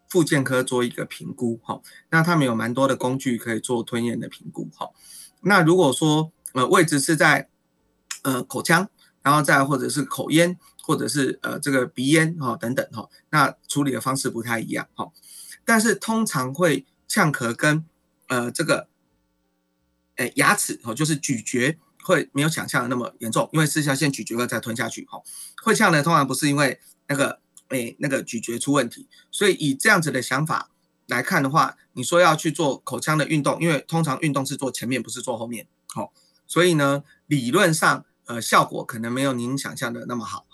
[0.08, 4.90] 复健科做一个评估，哈，那他们有蛮多的工具可以做吞咽的评估，哈。
[5.42, 7.48] 那如果说呃位置是在
[8.24, 8.90] 呃口腔，
[9.22, 15.12] 然后再或者是口咽，或者是呃这个鼻咽，哈等等，哈，那处理的方式不太一样，哈。
[15.70, 17.86] 但是通常会呛咳跟
[18.26, 18.88] 呃这个
[20.16, 25.22] 诶牙齿，哦，就是咀嚼会没有想象的那么严重，因为是要先咀嚼了再吞下去，哈。
[25.64, 27.40] 会呛呢，通常不是因为那个。
[27.70, 30.72] 哎，那个咀嚼出问题，所以以这样子的想法
[31.06, 36.12] 来看的话，你说要去做口腔的运动，因为通常运动是做前面，不是做后面，好，
[36.48, 40.46] 所以呢，理论上，呃，效果可能没有您想象的那么好，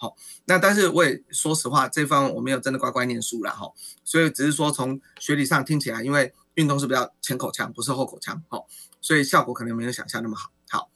[0.46, 3.70] 那但是我也说实话，这方我没有真的乖乖念书了，哈，
[4.06, 8.66] 所以只是说从学理上听起来，因为运动是比较前口腔，不是后口腔，好，
[9.02, 10.90] 所以效果可能没有想象那么好，好，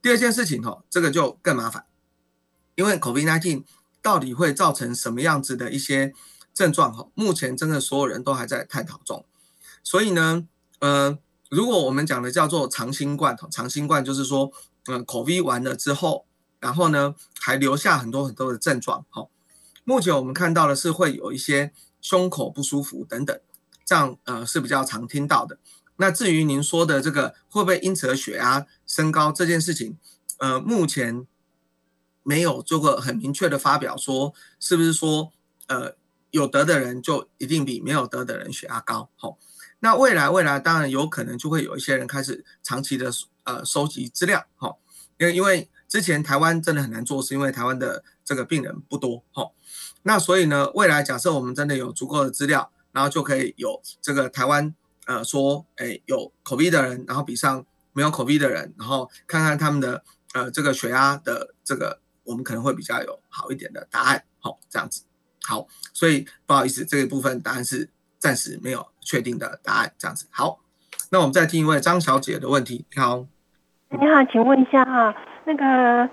[0.00, 1.84] 第二件事情，哈，这个就更麻烦，
[2.76, 3.64] 因为 COVID-19
[4.00, 6.12] 到底会造成什么样子的一些
[6.54, 9.26] 症状哈，目前真的所有人都还在探讨中。
[9.82, 10.46] 所以呢，
[10.78, 14.52] 呃，如果我们讲的叫做长新冠，长新冠就是说，
[14.86, 16.24] 嗯口服完了之后，
[16.58, 19.26] 然后呢还留下很多很多的症状哈。
[19.84, 23.38] 目前我们看到的是会有一些胸口不舒服等等，
[23.84, 25.58] 这样呃是比较常听到的。
[25.96, 29.98] 那至于您说的这个会不会因此而血压升高这件事情，
[30.38, 31.26] 呃，目前
[32.22, 35.30] 没有做过很明确的发表，说是不是说
[35.66, 35.94] 呃
[36.30, 39.10] 有得的人就一定比没有得的人血压高？
[39.16, 39.36] 好，
[39.80, 43.10] 那未来未来当然有可能就会有一些人开始长期的
[43.56, 44.76] 呃收集资料，哈，
[45.18, 49.50] 因为因为之前台湾真的很难做，是因为台湾的这个病人不多，哈，
[50.02, 54.74] 那所以呢，未来假设我们真的有足够的资料，然后就可以有这个台湾。
[55.06, 64.22] 呃，说，哎，有口鼻的人，然后比上没有口鼻的人，然后看看他们的呃这个血压的这个，我们可能会比较有好一点的答案。
[64.38, 65.02] 好，这样子，
[65.42, 69.92] 好，所以不好意思，这一部分答案是暂时没有确定的答案。
[69.98, 70.60] 这样子，好，
[71.10, 72.86] 那我们再听一位张小姐的问题。
[72.94, 73.26] 你好，
[73.92, 76.08] 你好，请问一下哈，那个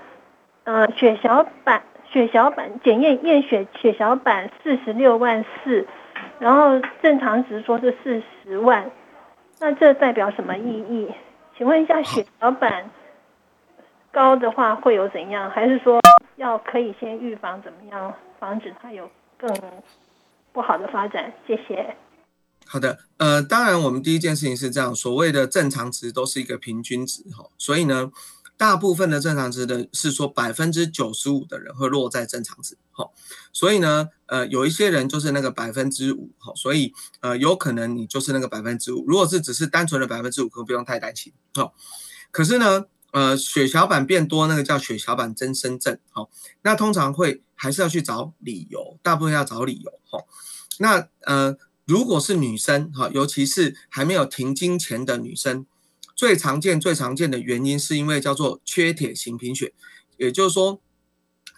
[0.64, 5.86] 呃血小板血小板检验验血血小板四十六万四。
[6.40, 8.90] 然后正常值说是四十万，
[9.60, 11.14] 那这代表什么意义？
[11.56, 12.90] 请问一下，血小板
[14.12, 15.50] 高的话会有怎样？
[15.52, 16.00] 还是说
[16.36, 19.56] 要可以先预防怎么样，防止它有更
[20.52, 21.32] 不好的发展？
[21.46, 21.96] 谢谢。
[22.68, 28.12] 好的，呃，当然我们第一件事情是这样，所谓的正常值都是一个平均值哈，所以呢。
[28.60, 33.14] 大部分的正常值的是说百分之九十五的人会落在正常值，好，
[33.54, 39.06] 所以呢，呃，有一些人就是那个百分之五，哈，所以呃，有可能你就是那个百分之五。
[39.06, 41.76] 如果是只是单纯的百分之五，可不用太担心，好。
[42.32, 46.28] 可是呢，呃，血小板变多，那个叫血小板增生症，好，
[46.64, 50.26] 那通常会还是要去找理由，大部分要找理由，好。
[50.80, 51.56] 那呃，
[51.88, 55.66] 如果是女生，哈，尤其是还没有停经前的女生。
[56.14, 59.74] 最常见、最常见的原因是因为叫做缺铁型贫血，
[60.18, 60.82] 也就是说，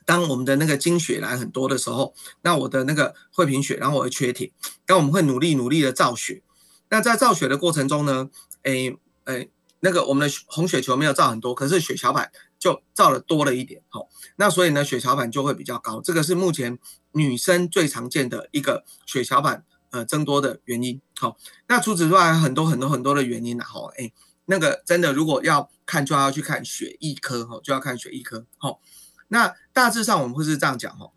[0.06, 4.52] 当我们的那个经血来很多的时候，那我的那个会贫血，然后我会缺铁，
[4.88, 6.44] 那我们会努力努力的造血，
[6.90, 8.30] 那在造血的过程中呢，
[8.64, 16.78] 诶诶，那个我们的红血球没有造很多，可是血小板就造的多了一点，好，那所以呢，血小板就会比较高，这个是目前
[17.14, 24.14] 女生最常见的一个血小板呃增多的原因，好，那除此之外很多很多很多的原因呢，好，诶。
[24.52, 28.48] 那个真的，如果要看，就要去看血液科哈，就要看血液科。
[28.58, 28.82] 好，
[29.28, 31.12] 那大致上我们会是这样讲哈。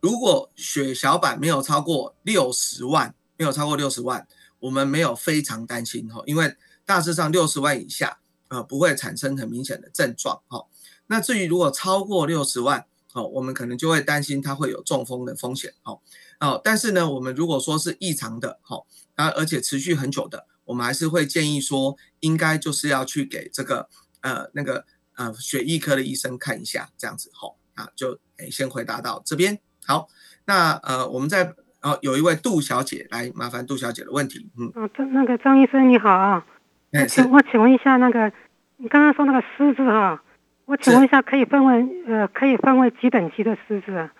[0.00, 4.26] 如果血小板没有超过六十万，没有超过六十万，
[4.58, 10.66] 我们没有非常担心哈，因为大致上六十万以下，呃，不会产生很明显的症状哈。
[11.06, 15.72] 那至于如果超过六十万，哦，我们可能就会担心它会有中风的风险。
[15.84, 16.00] 哦，
[16.40, 18.82] 哦，但是呢，我们如果说是异常的，哈，
[19.16, 20.46] 啊，而且持续很久的。
[20.64, 23.88] 我们还是会建议说，应该就是要去给这个
[24.20, 24.84] 呃那个
[25.16, 29.58] 呃血液科的医生看一下，这样子吼啊，就诶先回答到这边。
[29.84, 30.08] 好，
[30.46, 36.46] 那呃我们在哦有一位杜小姐来麻烦杜小姐的问题，嗯，哦张那个张医生你好啊，
[36.92, 38.32] 哎请我请问一下那个
[38.76, 40.22] 你刚刚说那个狮子哈，
[40.66, 44.10] 我请问一下可以分为呃可以分为几等级的狮子？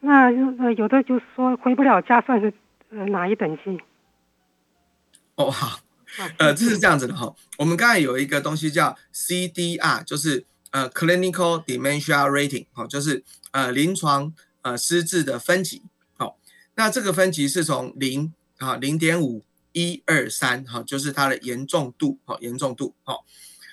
[0.00, 0.24] 那
[0.62, 2.52] 呃有的就是说回不了家算是
[2.90, 3.80] 呃哪一等级？
[5.36, 5.80] 哦好。
[6.38, 15.82] 呃，这是这样子的哈，我们刚才有一个东西叫 CDR，就是呃 Clinical Dementia Rating，好，就是呃临床呃失智的分级，
[16.16, 16.38] 好，
[16.76, 23.24] 那这个分级是从零啊零点五一二三，哈，就是它的严重度，好，严重度，好，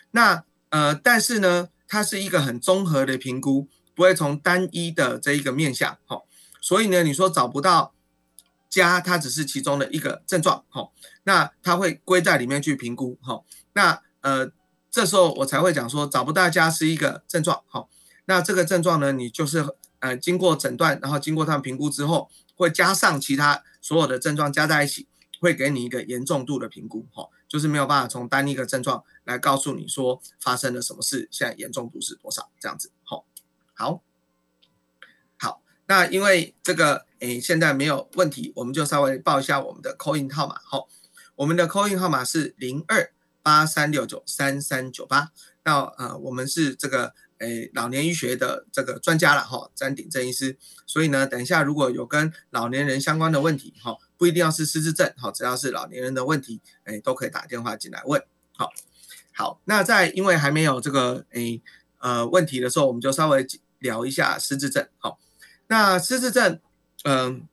[0.10, 6.26] 那呃但是呢，它是一个很综合的评估，不会从单一的这一个面向，好，
[6.62, 7.94] 所以呢，你说找不到。
[8.70, 10.88] 家它只是其中的一个症状，哈，
[11.24, 14.50] 那它会归在里面去评估，哈，那呃
[14.90, 17.86] 这时候我才会讲说找不到家是一个症状，哈，
[18.28, 19.68] 那这个症状呢，你就是
[20.00, 25.06] 呃经过诊断，然后经过他们评估之后，会加上其他所有的症状加在一起，
[25.42, 33.26] 会给你一个严重度的评估，哈，就是没有办法从单一个症状来告诉你说发生了什么事，现在严重度是多少，这样子，好，
[33.74, 34.02] 好，
[35.38, 37.06] 好，那因为这个。
[37.22, 40.60] 诶，现在没有问题，我们就稍微报一下我们的 call in 号码。
[40.64, 40.88] 好，
[41.36, 45.32] 我们的 call in 号码是零二八三六九三三九八。
[45.64, 50.58] 那呃，我们是这个诶老年医学的这个专家了哈，詹鼎正医师。
[50.88, 58.24] 所以呢，等一下如果有跟老年人相关的问题，哈，不一定要是失智症，好，只要是老年人的问题，哎，都可以打电话进来问。
[58.56, 58.72] 好，
[59.34, 61.60] 好，那在因为还没有这个哎
[61.98, 63.48] 呃问题的时候，我们就稍微
[63.80, 64.88] 聊一下失智症。
[65.00, 65.18] 好，
[65.70, 66.60] 那失智症，
[67.04, 67.48] 嗯，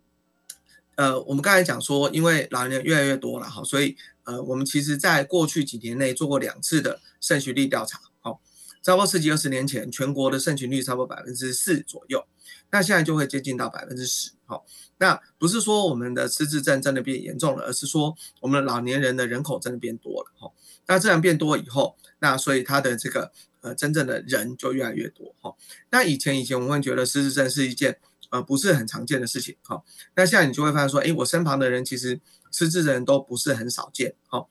[0.96, 7.98] 呃，我们刚才讲说，因为老年人越来越多了，哈，所以呃，我们其实在过去几年内做过两次的肾虚率调查。
[8.20, 8.42] 好，
[8.82, 12.26] 差不多十几二十年前，全国的肾群率差不多百分之四左右，
[12.70, 14.32] 那现在就会接近到百分之十。
[14.48, 14.64] 好，
[14.96, 20.32] 那不是说我们的失智症真的变严重了，而是说我们老年人的人口真的变多了。
[20.38, 20.50] 哈，
[20.86, 23.30] 那这样变多以后，那所以他的这个
[23.60, 25.34] 呃真正的人就越来越多。
[25.42, 25.54] 哈，
[25.90, 29.54] 那以前以前我们会觉得失智症是一件呃不是很常见的事情。
[29.64, 29.82] 哈，
[30.16, 32.18] 那现在你就会发现说，哎，我身旁的人其实
[32.50, 34.14] 失智的人都不是很少见。
[34.28, 34.48] 好，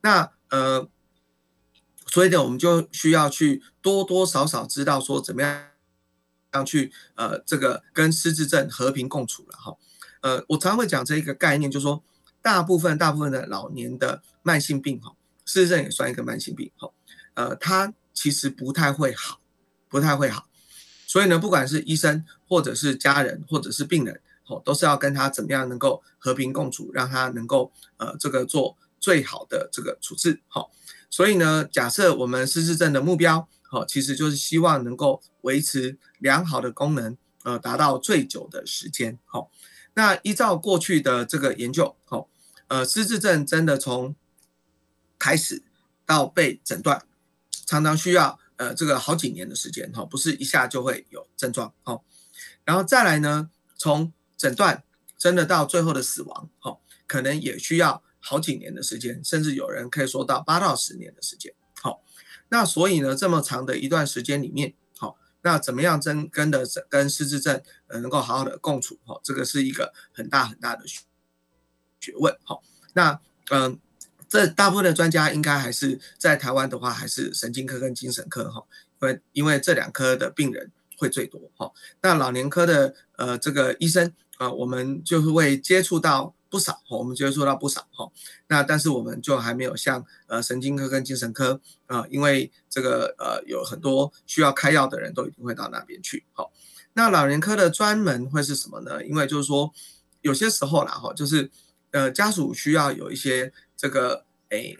[0.00, 0.88] 那呃，
[2.08, 5.68] 所以呢，我们就需要去多多少少知道说怎么样。
[6.52, 9.76] 要去呃，这个跟失智症和平共处了哈。
[10.22, 12.02] 呃，我常常会讲这一个概念，就是说，
[12.42, 16.90] 大部分大部分的老年的慢性病哈，失智症也算一个慢性病哈。
[17.34, 19.40] 呃，它其实不太会好，
[19.88, 20.48] 不太会好。
[21.06, 30.66] 所以呢，不管是医生或者是家人或者是病人，哦，都是要跟他怎么样能够和平共处，让他能够呃这个做最好的这个处置哈。
[31.10, 33.48] 所以呢，假设我们失智症的目标。
[33.68, 39.18] 好，其实就是希望能够维持良好的功能，呃，达到最久的时间。
[39.24, 39.50] 好，
[39.94, 42.28] 那依照过去的这个研究，好，
[42.68, 44.14] 呃，失智症真的从
[45.18, 45.62] 开始
[46.04, 47.04] 到被诊断，
[47.66, 52.04] 常常需要呃这个好几年的时间，哈，不是一下就会有症状，好，
[52.64, 54.84] 然后再来呢，从诊断
[55.18, 61.52] 真的到最后的死亡，好，可能也需要好几年的时间，甚至有人可以说到八到十年的时间。
[62.48, 71.00] 那所以呢，这么长的一段时间里面，好，那怎么样真跟的跟失智症呃能够好好的共处，哈，这个是一个很大很大的学
[71.98, 72.62] 学问，好，
[72.94, 73.20] 那
[73.50, 73.78] 嗯，
[74.28, 78.64] 这大部分的专家应该还是在台湾的话，还是神经科跟精神科，哈，
[79.00, 81.72] 因为因为这两科的病人会最多，哈，
[82.02, 86.35] 那老年科的呃这个医生啊，我们就是会接触到。
[86.48, 88.10] 不少我们接触到不少哈，
[88.46, 96.24] 那但是我们就还没有像呃神经科跟精神科啊，因为这个呃有很多需要开药的人都一定会到那边去。
[96.32, 96.52] 好，
[96.92, 99.04] 那老人科的专门会是什么呢？
[99.04, 99.72] 因为就是说
[100.20, 101.50] 有些时候啦哈，就是
[101.90, 104.78] 呃家属需要有一些这个诶，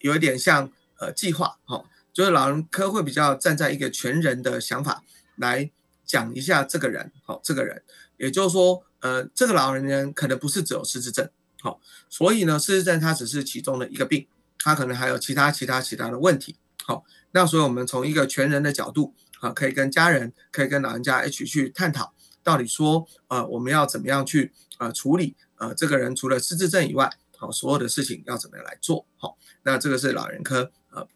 [0.00, 5.02] 有一点像呃计划哈，就是老人科会比较站在一个全人的想法
[5.36, 5.70] 来
[6.04, 7.82] 讲一下这个人，好这个人，
[8.16, 8.84] 也就是说。
[9.00, 11.28] 呃，这个老年人，可能不是只有失智症，
[11.60, 14.26] 好，所以呢，失智症它只是其中的一个病，
[14.58, 31.06] 它可能还有其他其他其他的问题，好，那所以我们从一个全人的角度，啊，可以跟家人，可以跟老人家一起去探讨，到底说，呃，我们要怎么样去，呃，处理，呃，这个人除了失智症以外，好，所有的事情要怎么样来做，好，那这个是老人科，呃，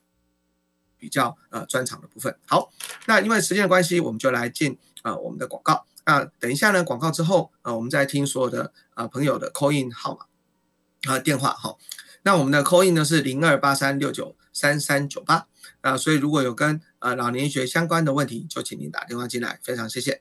[0.97, 2.73] 比较呃专长的部分，好，
[3.07, 5.85] 那因为时间的关系，我们就来进啊我们的广告。
[6.07, 6.85] 那等一下呢？
[6.85, 11.77] 广告之后啊，我们再听所有的啊朋友的 call in 号码啊电话哈。
[12.23, 15.47] 那我们的 call in 呢是零二八三六九三三九八
[15.81, 20.21] 啊，所以如果有跟呃老年学相关的问题，就请您打电话进来，非常谢谢。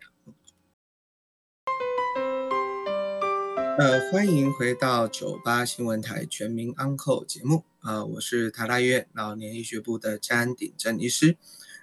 [3.77, 11.37] 呃，欢迎回到九八新闻台全民 Uncle 节目啊，我是台大医院老年医学部的詹鼎正医师。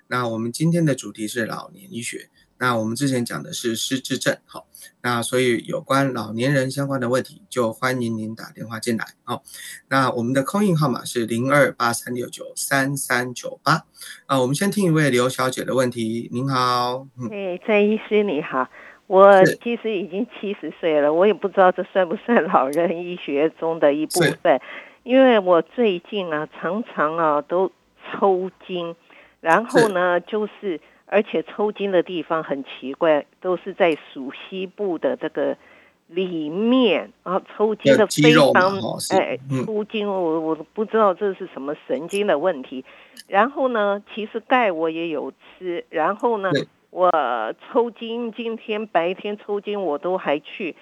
[0.07, 2.31] 那我们今天的主题是老年医学。
[2.61, 4.67] 那我们之前讲的是失智症，好，
[5.01, 9.43] 那所以有关老年人相关的问题，就欢迎您打电话进来，好，
[9.89, 13.87] 那我们的空印号码是零二八三六九三三九八，
[14.27, 18.69] 啊，我们先听一位刘小姐的问题，您好，哎，郑医师你好，
[19.07, 24.61] 我其实已经七十岁了，我也不知道这算不算老人医学中的一部分，
[25.03, 27.73] 因为我最近啊常常啊都
[28.13, 28.95] 抽筋，
[29.41, 30.79] 然后呢就是。
[31.13, 35.57] 而且抽筋的地方很奇怪，都是在属西部的这个
[36.07, 38.79] 里面啊，抽筋的非常
[39.11, 39.37] 哎，
[39.67, 42.85] 抽筋我我不知道这是什么神经的问题。
[43.27, 46.49] 然后呢，其实钙我也有吃，然后呢，
[46.91, 47.11] 我
[47.73, 50.77] 抽筋，今天白天抽筋我都还去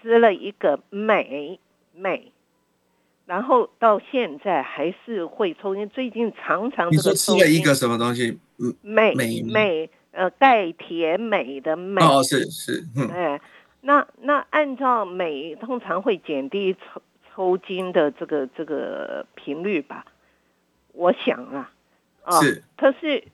[0.00, 1.60] 吃了一个镁
[1.94, 2.32] 镁。
[3.24, 8.38] 然后到现在还是会抽筋，最近常常这个吃了一个什么东西？
[8.82, 13.40] 镁镁呃钙铁镁的镁哦是是哎
[13.80, 17.02] 那那按照镁通常会减低抽
[17.34, 20.04] 抽筋的这个这个频率吧？
[20.92, 21.72] 我想啊
[22.22, 23.24] 啊是可是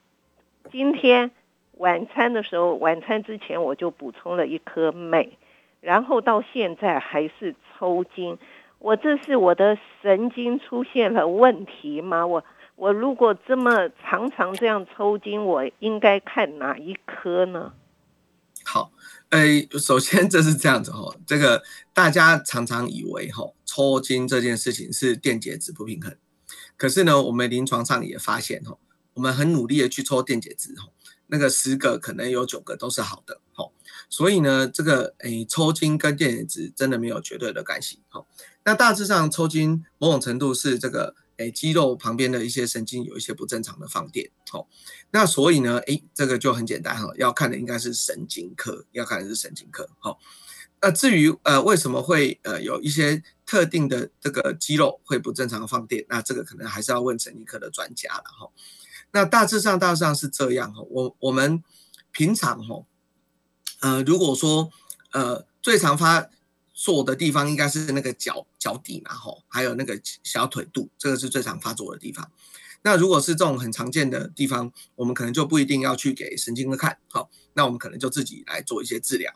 [0.70, 1.30] 今天
[1.72, 5.36] 晚餐的时候，晚餐之前我就补充了一颗镁，
[5.80, 8.38] 然后到现在还是抽筋。
[8.78, 12.24] 我这是我的神经出现了问题吗？
[12.24, 12.44] 我
[12.78, 17.72] 我如果这么常常这样抽筋，我应该看哪一科呢？
[18.64, 18.92] 好，
[19.30, 19.40] 呃，
[19.80, 21.60] 首先这是这样子哈， 这个
[21.92, 26.16] 大家常常以为哈，抽筋这件事情是电解质不平衡，
[26.76, 28.78] 可是呢，我们临床上也发现哈，
[29.14, 30.88] 我们很努力的去抽电解质哈，
[31.26, 33.68] 那个十个可能有九个都是好的哈，
[34.08, 38.24] 所以呢，这个诶抽筋跟电解质真的没有绝对的关系哈。
[38.62, 41.16] 那大致上抽筋某种程度是这个。
[41.39, 44.68] 哎，肌肉旁边的一些神经有一些不正常的放电，好，
[45.11, 50.18] 那所以呢，哎，这个就很简单哈，要看的应该是神经科，要看的是神经科，好，
[50.82, 58.51] 那至于呃为什么会呃有一些特定的这个肌肉会不正常放电，那这个可能还是要问神经科的专家了哈。
[59.12, 61.62] 那大致上大致上是这样哈，我我们
[62.12, 62.84] 平常哈，
[63.80, 64.70] 呃，如果说
[65.12, 66.28] 呃最常发。
[66.80, 72.30] 作的地方应该是那个脚脚底嘛，吼，还有那个小腿肚，这个是最常发作的地方。
[72.82, 79.32] 那如果是这种很常见的地方，我们可能就不一定要去给神经科看，好，那我们可能就自己来做一些治疗。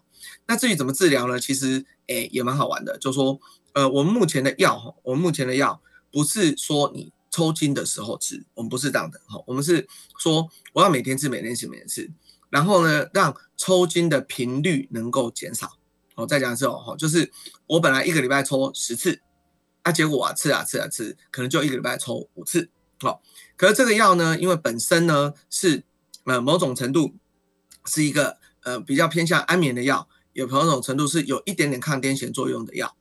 [0.46, 1.40] 那至于怎么治疗呢？
[1.40, 3.40] 其实，诶，也蛮好玩的，就说，
[3.72, 5.80] 呃，我们目前的药，哈，我们目前的药
[6.12, 12.10] 不是说你抽筋的时候吃，我们不是这样的，哈，我们是说我要每天吃，每天吃，每天吃，
[12.50, 15.78] 然后呢，让抽筋的频率能够减少。
[16.14, 17.30] 我再讲一次哦，就是
[17.66, 19.20] 我本来一个礼拜抽十次，
[19.82, 22.68] 啊，结果啊吃啊吃啊吃，可能就一个礼拜抽五次，
[23.00, 23.22] 好，
[23.56, 25.84] 可是这个药呢，因为本身呢是
[26.24, 27.14] 呃某种程度
[27.86, 32.94] 是一个呃比较偏向安眠的药，有某种程度是有一点点抗癫痫作用的药，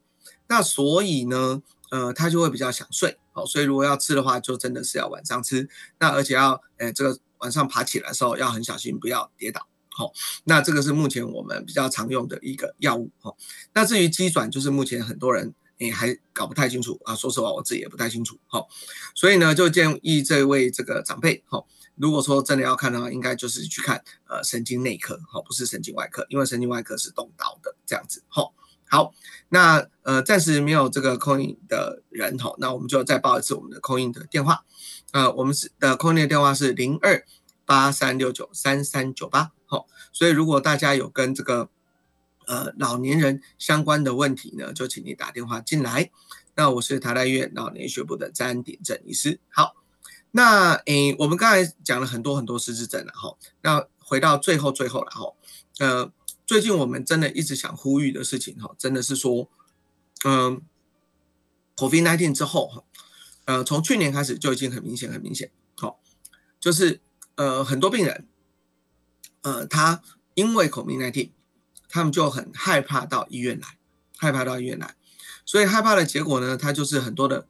[0.48, 9.66] 那所以呢，呃，它就会比较想睡，好，所以如果要吃的话，就真的是要晚上吃，那而且要，诶这个晚上爬起来的时候要很小心，不要跌倒。
[9.94, 10.10] 好，
[10.44, 13.34] 那这个是目前我们比较常用的一个药物哈。
[13.74, 17.14] 那至于机转，就是目前很多人也还搞不太清楚啊。
[17.14, 18.38] 说实话，我自己也不太清楚。
[18.46, 18.66] 好，
[19.14, 21.62] 所以呢，就建议这位这个长辈，哈，
[21.96, 28.22] 如果说真的要看的话，应该就是去看呃神经内科，哈，不是神经外科，因为神经外科是动刀的这样子。
[28.28, 28.54] 好，
[28.88, 29.12] 好，
[29.50, 34.64] 那呃暂时没有这个空印的人，哈，那我们就再报一次我们的空印的电话。
[35.12, 37.22] 呃，我们是的空印的电话是零二
[37.72, 39.50] 八三六九三三九八。
[39.64, 41.70] 好，所以如果大家有跟这个
[42.46, 46.10] 呃老年人相关的问题呢，就请你打电话进来。
[46.54, 49.40] 那我是台大医院老年学部的詹鼎正医师。
[49.48, 49.74] 好，
[50.32, 53.38] 那诶，我们刚才讲了很多很多失智症了哈。
[53.62, 55.32] 那回到最后最后了哈，
[55.78, 56.12] 呃，
[56.44, 59.48] 最近我们真的一直想呼吁的事情哈，真的是说，
[60.26, 60.60] 嗯
[61.76, 62.84] ，COVID-19 之后哈，
[63.46, 65.98] 呃，从去年开始就已经很明显很明显，好，
[66.60, 67.00] 就是
[67.42, 68.28] 呃很多病人。
[69.44, 70.00] 呃，他
[70.34, 71.30] 因为 COVID-19，
[71.88, 73.76] 他们就很害怕到医院来，
[74.16, 74.94] 害怕到医院来，
[75.44, 77.48] 所以害怕的结果呢，他就是很多的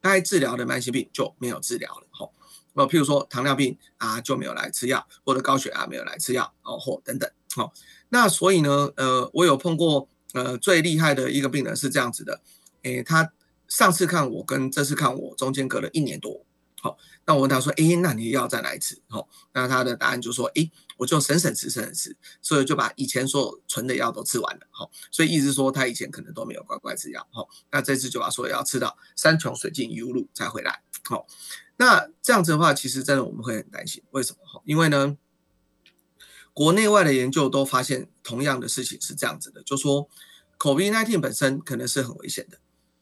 [0.00, 2.32] 该治疗的慢性病就没有治疗了，吼，
[2.72, 7.74] 哦，譬如说糖尿病啊就没有来吃药，或者高血压没有来吃药，哦，或等等，好，
[8.08, 12.40] 那所以呢，呃，我有碰过，呃，最厉害的一个病人是这样子的，
[12.84, 13.30] 诶，他
[13.68, 16.46] 上次看我跟这次看我中间隔了一年多。
[16.84, 27.26] 好，那我问他说：“哎，那你要再来一次？”好，那他的答案就说：“哎，我就省省吃，省省吃，所以就把以前所有存的药都吃完了。”好，所以意思说他以前可能都没有乖乖吃药。
[27.32, 30.82] 好，那这次就把所有药吃到山穷水尽疑无路才回来。
[31.04, 31.26] 好，
[31.78, 34.40] 那这样子的话，其实真的我们会很担心，为什么？
[34.44, 35.16] 哈，因为呢，
[36.52, 40.10] 国内外的研究都发现同样的事情是这样子的，就说
[40.58, 42.58] COVID-19 本身可能是很危险的。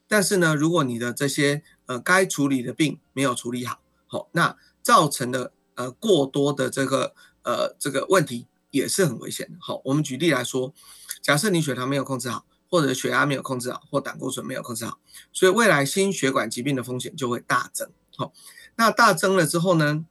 [0.07, 9.59] 但是呢，如果你的这些呃该处理的病没有处理好，好，那造成的呃过多的这个呃这个问题也是很危险的。
[9.61, 10.73] 好，我们举例来说，
[11.21, 14.99] 假设你血糖没有控制好，或者血压没有控制好，或胆固醇没有控制好，
[15.33, 17.91] 所以未来心血管疾病的风险就会大增。
[18.17, 18.33] 好，
[18.77, 20.05] 那大增了之后呢，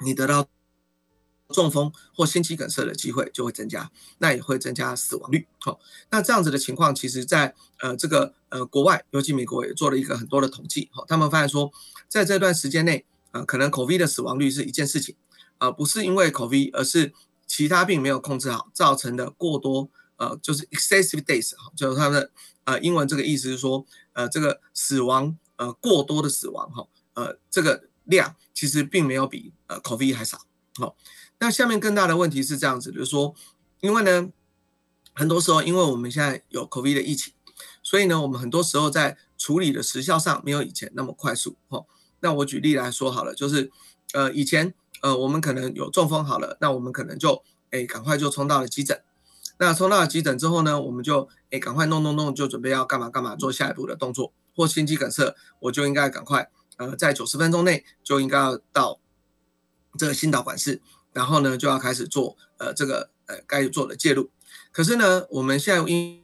[0.00, 0.48] 你得到。
[1.52, 5.46] 中风或心肌梗塞的机会就会增加，那也会增加死亡率。
[5.58, 5.78] 好，
[6.10, 10.88] 那这样子的情况，其实在呃这个呃国外，尤其美国也做了一个很多的统计。
[10.92, 11.72] 好，他们发现说，
[12.08, 15.16] 在这段时间内，呃，可能 COVID 的死亡率是一件事情，
[15.58, 17.12] 啊，不是因为 COVID，而是
[17.46, 22.30] 其他病没有控制好造成的过多，呃，就是 excessive days，哈，就是他的
[22.64, 30.38] 呃英文这个意思是说，呃，这个死亡呃过多的死亡，哈，呃，这个量其实并没有比呃 COVID 还少，
[30.76, 30.96] 好。
[31.40, 33.34] 那下面更大的问题是这样子，就是说，
[33.80, 34.30] 因为呢，
[35.14, 37.32] 很多时候因为我们现在有 COVID 的疫情，
[37.82, 41.56] 所以呢，我们很多时候在处理的时效上没有以前那么快速。
[41.68, 41.84] 哈，
[42.20, 43.70] 那我举例来说好了，就是
[44.12, 49.02] 呃，以前呃，我们可能有中风好了，那我们可能就哎赶快就冲到了急诊。
[49.56, 59.00] 那冲到了急诊之后呢，我们就哎赶快弄弄弄，就准备要干嘛干嘛做下一步的动作，或心肌梗塞，我就应该赶快呃，在九十分钟内就应该要到
[59.98, 60.80] 这个心导管室，
[61.12, 64.30] 然后呢就要开始做呃这个呃该做的介入。
[64.72, 66.22] 可是呢，我们现在因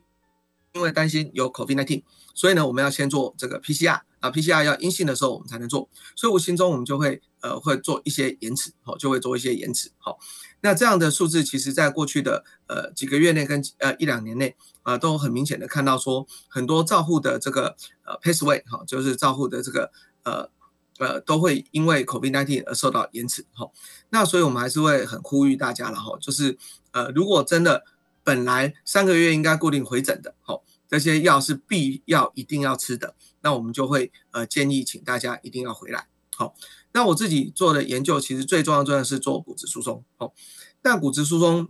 [0.72, 2.02] 因为担心有 COVID-19，
[2.34, 10.18] 所以呢，我们要先做这个 PCR 啊，PCR 要阴性的时候我们才能做，所以无形中我们就会呃会做一些延迟，好，就会做一些延迟，好。
[10.60, 19.90] 那这样的数字，其实在过去的呃几个月内跟呃一两年内啊，都很明显的看到说，很多照护的这个呃 pathway 哈，就是照护的这个
[20.24, 20.50] 呃
[20.98, 23.70] 呃都会因为 COVID-19 而受到延迟，哈。
[24.10, 26.56] 那所以我们还是会很呼吁大家了哈，就是
[26.92, 27.84] 呃如果真的
[28.22, 36.08] 本来三个月应该固定回诊的，哈，这些药是必要一定要吃的，那我们就会呃建议请大家一定要回来。
[36.34, 36.54] 好，
[36.92, 40.04] 那我自己做的研究其实最重要重要是做骨质疏松。
[40.16, 40.34] 好，
[40.82, 41.68] 但骨质疏松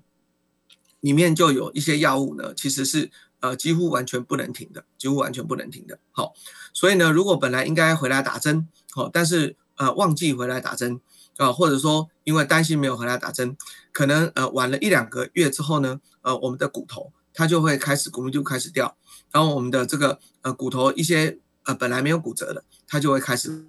[1.00, 3.10] 里面就有一些药物呢，其实是
[3.40, 5.98] 呃几乎完全不能停的，几乎完全不能停的。
[6.12, 6.34] 好，
[6.72, 11.00] 所以呢，如果本来应该回来打针，好，但是呃忘记回来打针
[11.36, 13.56] 啊，或者说因为担心没有回来打针，
[13.92, 18.96] 可能呃晚了一两个月之后呢，呃我们的骨头它就会开始骨密度开始掉，
[19.30, 23.66] 然后我们的这个呃骨头一些呃本来没有骨折的，它就会开始。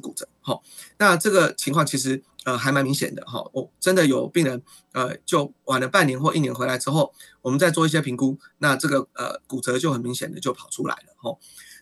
[0.00, 0.62] 骨折，好，
[0.96, 11.38] 那这个情况其实呃还蛮明显的哈，我真的有病人呃就晚了半年或一年回来之后，我们再做一些评估，那这个呃骨折就很明显的就跑出来了哈，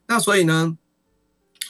[0.07, 0.77] 那所以呢，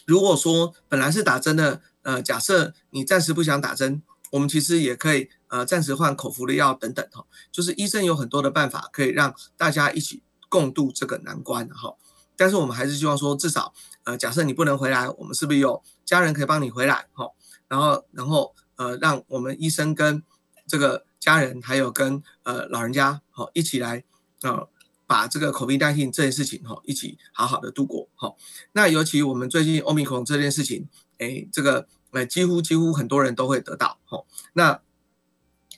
[0.07, 11.95] 如果说本来是打针的，呃假设你暂时不想打针，我们其实也可以呃暂时换口服的药等等哈，就是医生有很多的办法可以让大家一起共度这个难关哈。
[12.41, 13.75] 但是我们还是希望说，至少，
[14.05, 17.09] 呃，假设你不能回来，我们是不是有家人可以帮你回来？
[17.13, 17.27] 哈，
[17.67, 20.23] 然后，然后，呃，让我们医生跟
[20.67, 24.05] 这个家人，还有跟呃老人家，好，一起来，
[24.43, 24.69] 呃，
[25.05, 28.35] 把这个 COVID-19 这件事情，哈，一起好好的度过，哈。
[28.73, 34.25] 那尤其我们最近欧米克这件事情，哎，这个，呃，几乎几乎很多人都会得到，哈。
[34.53, 34.81] 那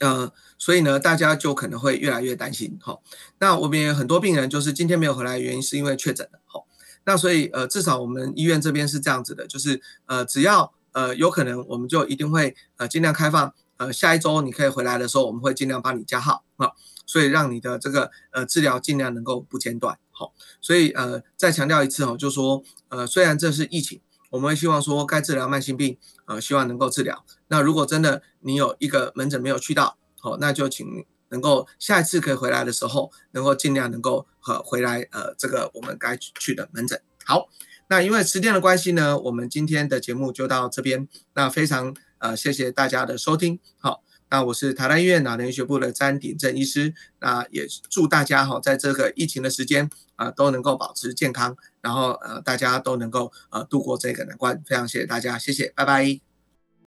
[0.00, 2.98] 呃，所以呢，大家就可能会越来越担心，哈。
[3.38, 6.62] 那我们也很多病人就是今天没有回来，原因是因为确诊了，哈。
[7.04, 16.72] 那所以呃，至少我们医院这边是这样子的，就是呃，只要呃有可能，我们就一定会呃尽量开放，呃，下一周你可以回来的时候，我们会尽量帮你加号啊，
[17.06, 20.32] 所以让你的这个呃治疗尽量能够不间断，好。
[20.60, 27.24] 所以呃，再强调一次哦，就说呃，虽然这是疫情，我们希望说该治疗慢性病，呃，希望能够治疗。
[27.48, 30.86] 那如果真的你有一个门诊没有去到，好，那就请
[31.30, 37.00] 能够下一次可以回来的时候，能够尽量能够和回来，呃，这个我们该去的门诊。
[37.24, 37.48] 好，
[37.90, 41.08] 那因为时间的关系呢，我们今天的节目就到这边。
[41.34, 43.58] 那非常呃谢谢大家的收听。
[43.80, 46.94] 好，那我是台大医院脑人医学部的詹鼎正医师。
[47.18, 54.62] 那也祝大家哈，在这个疫情的时间啊，都能够保持健康，然后呃，大家都能够呃度过这个难关。
[54.64, 56.29] 非常谢谢大家，谢谢，拜拜。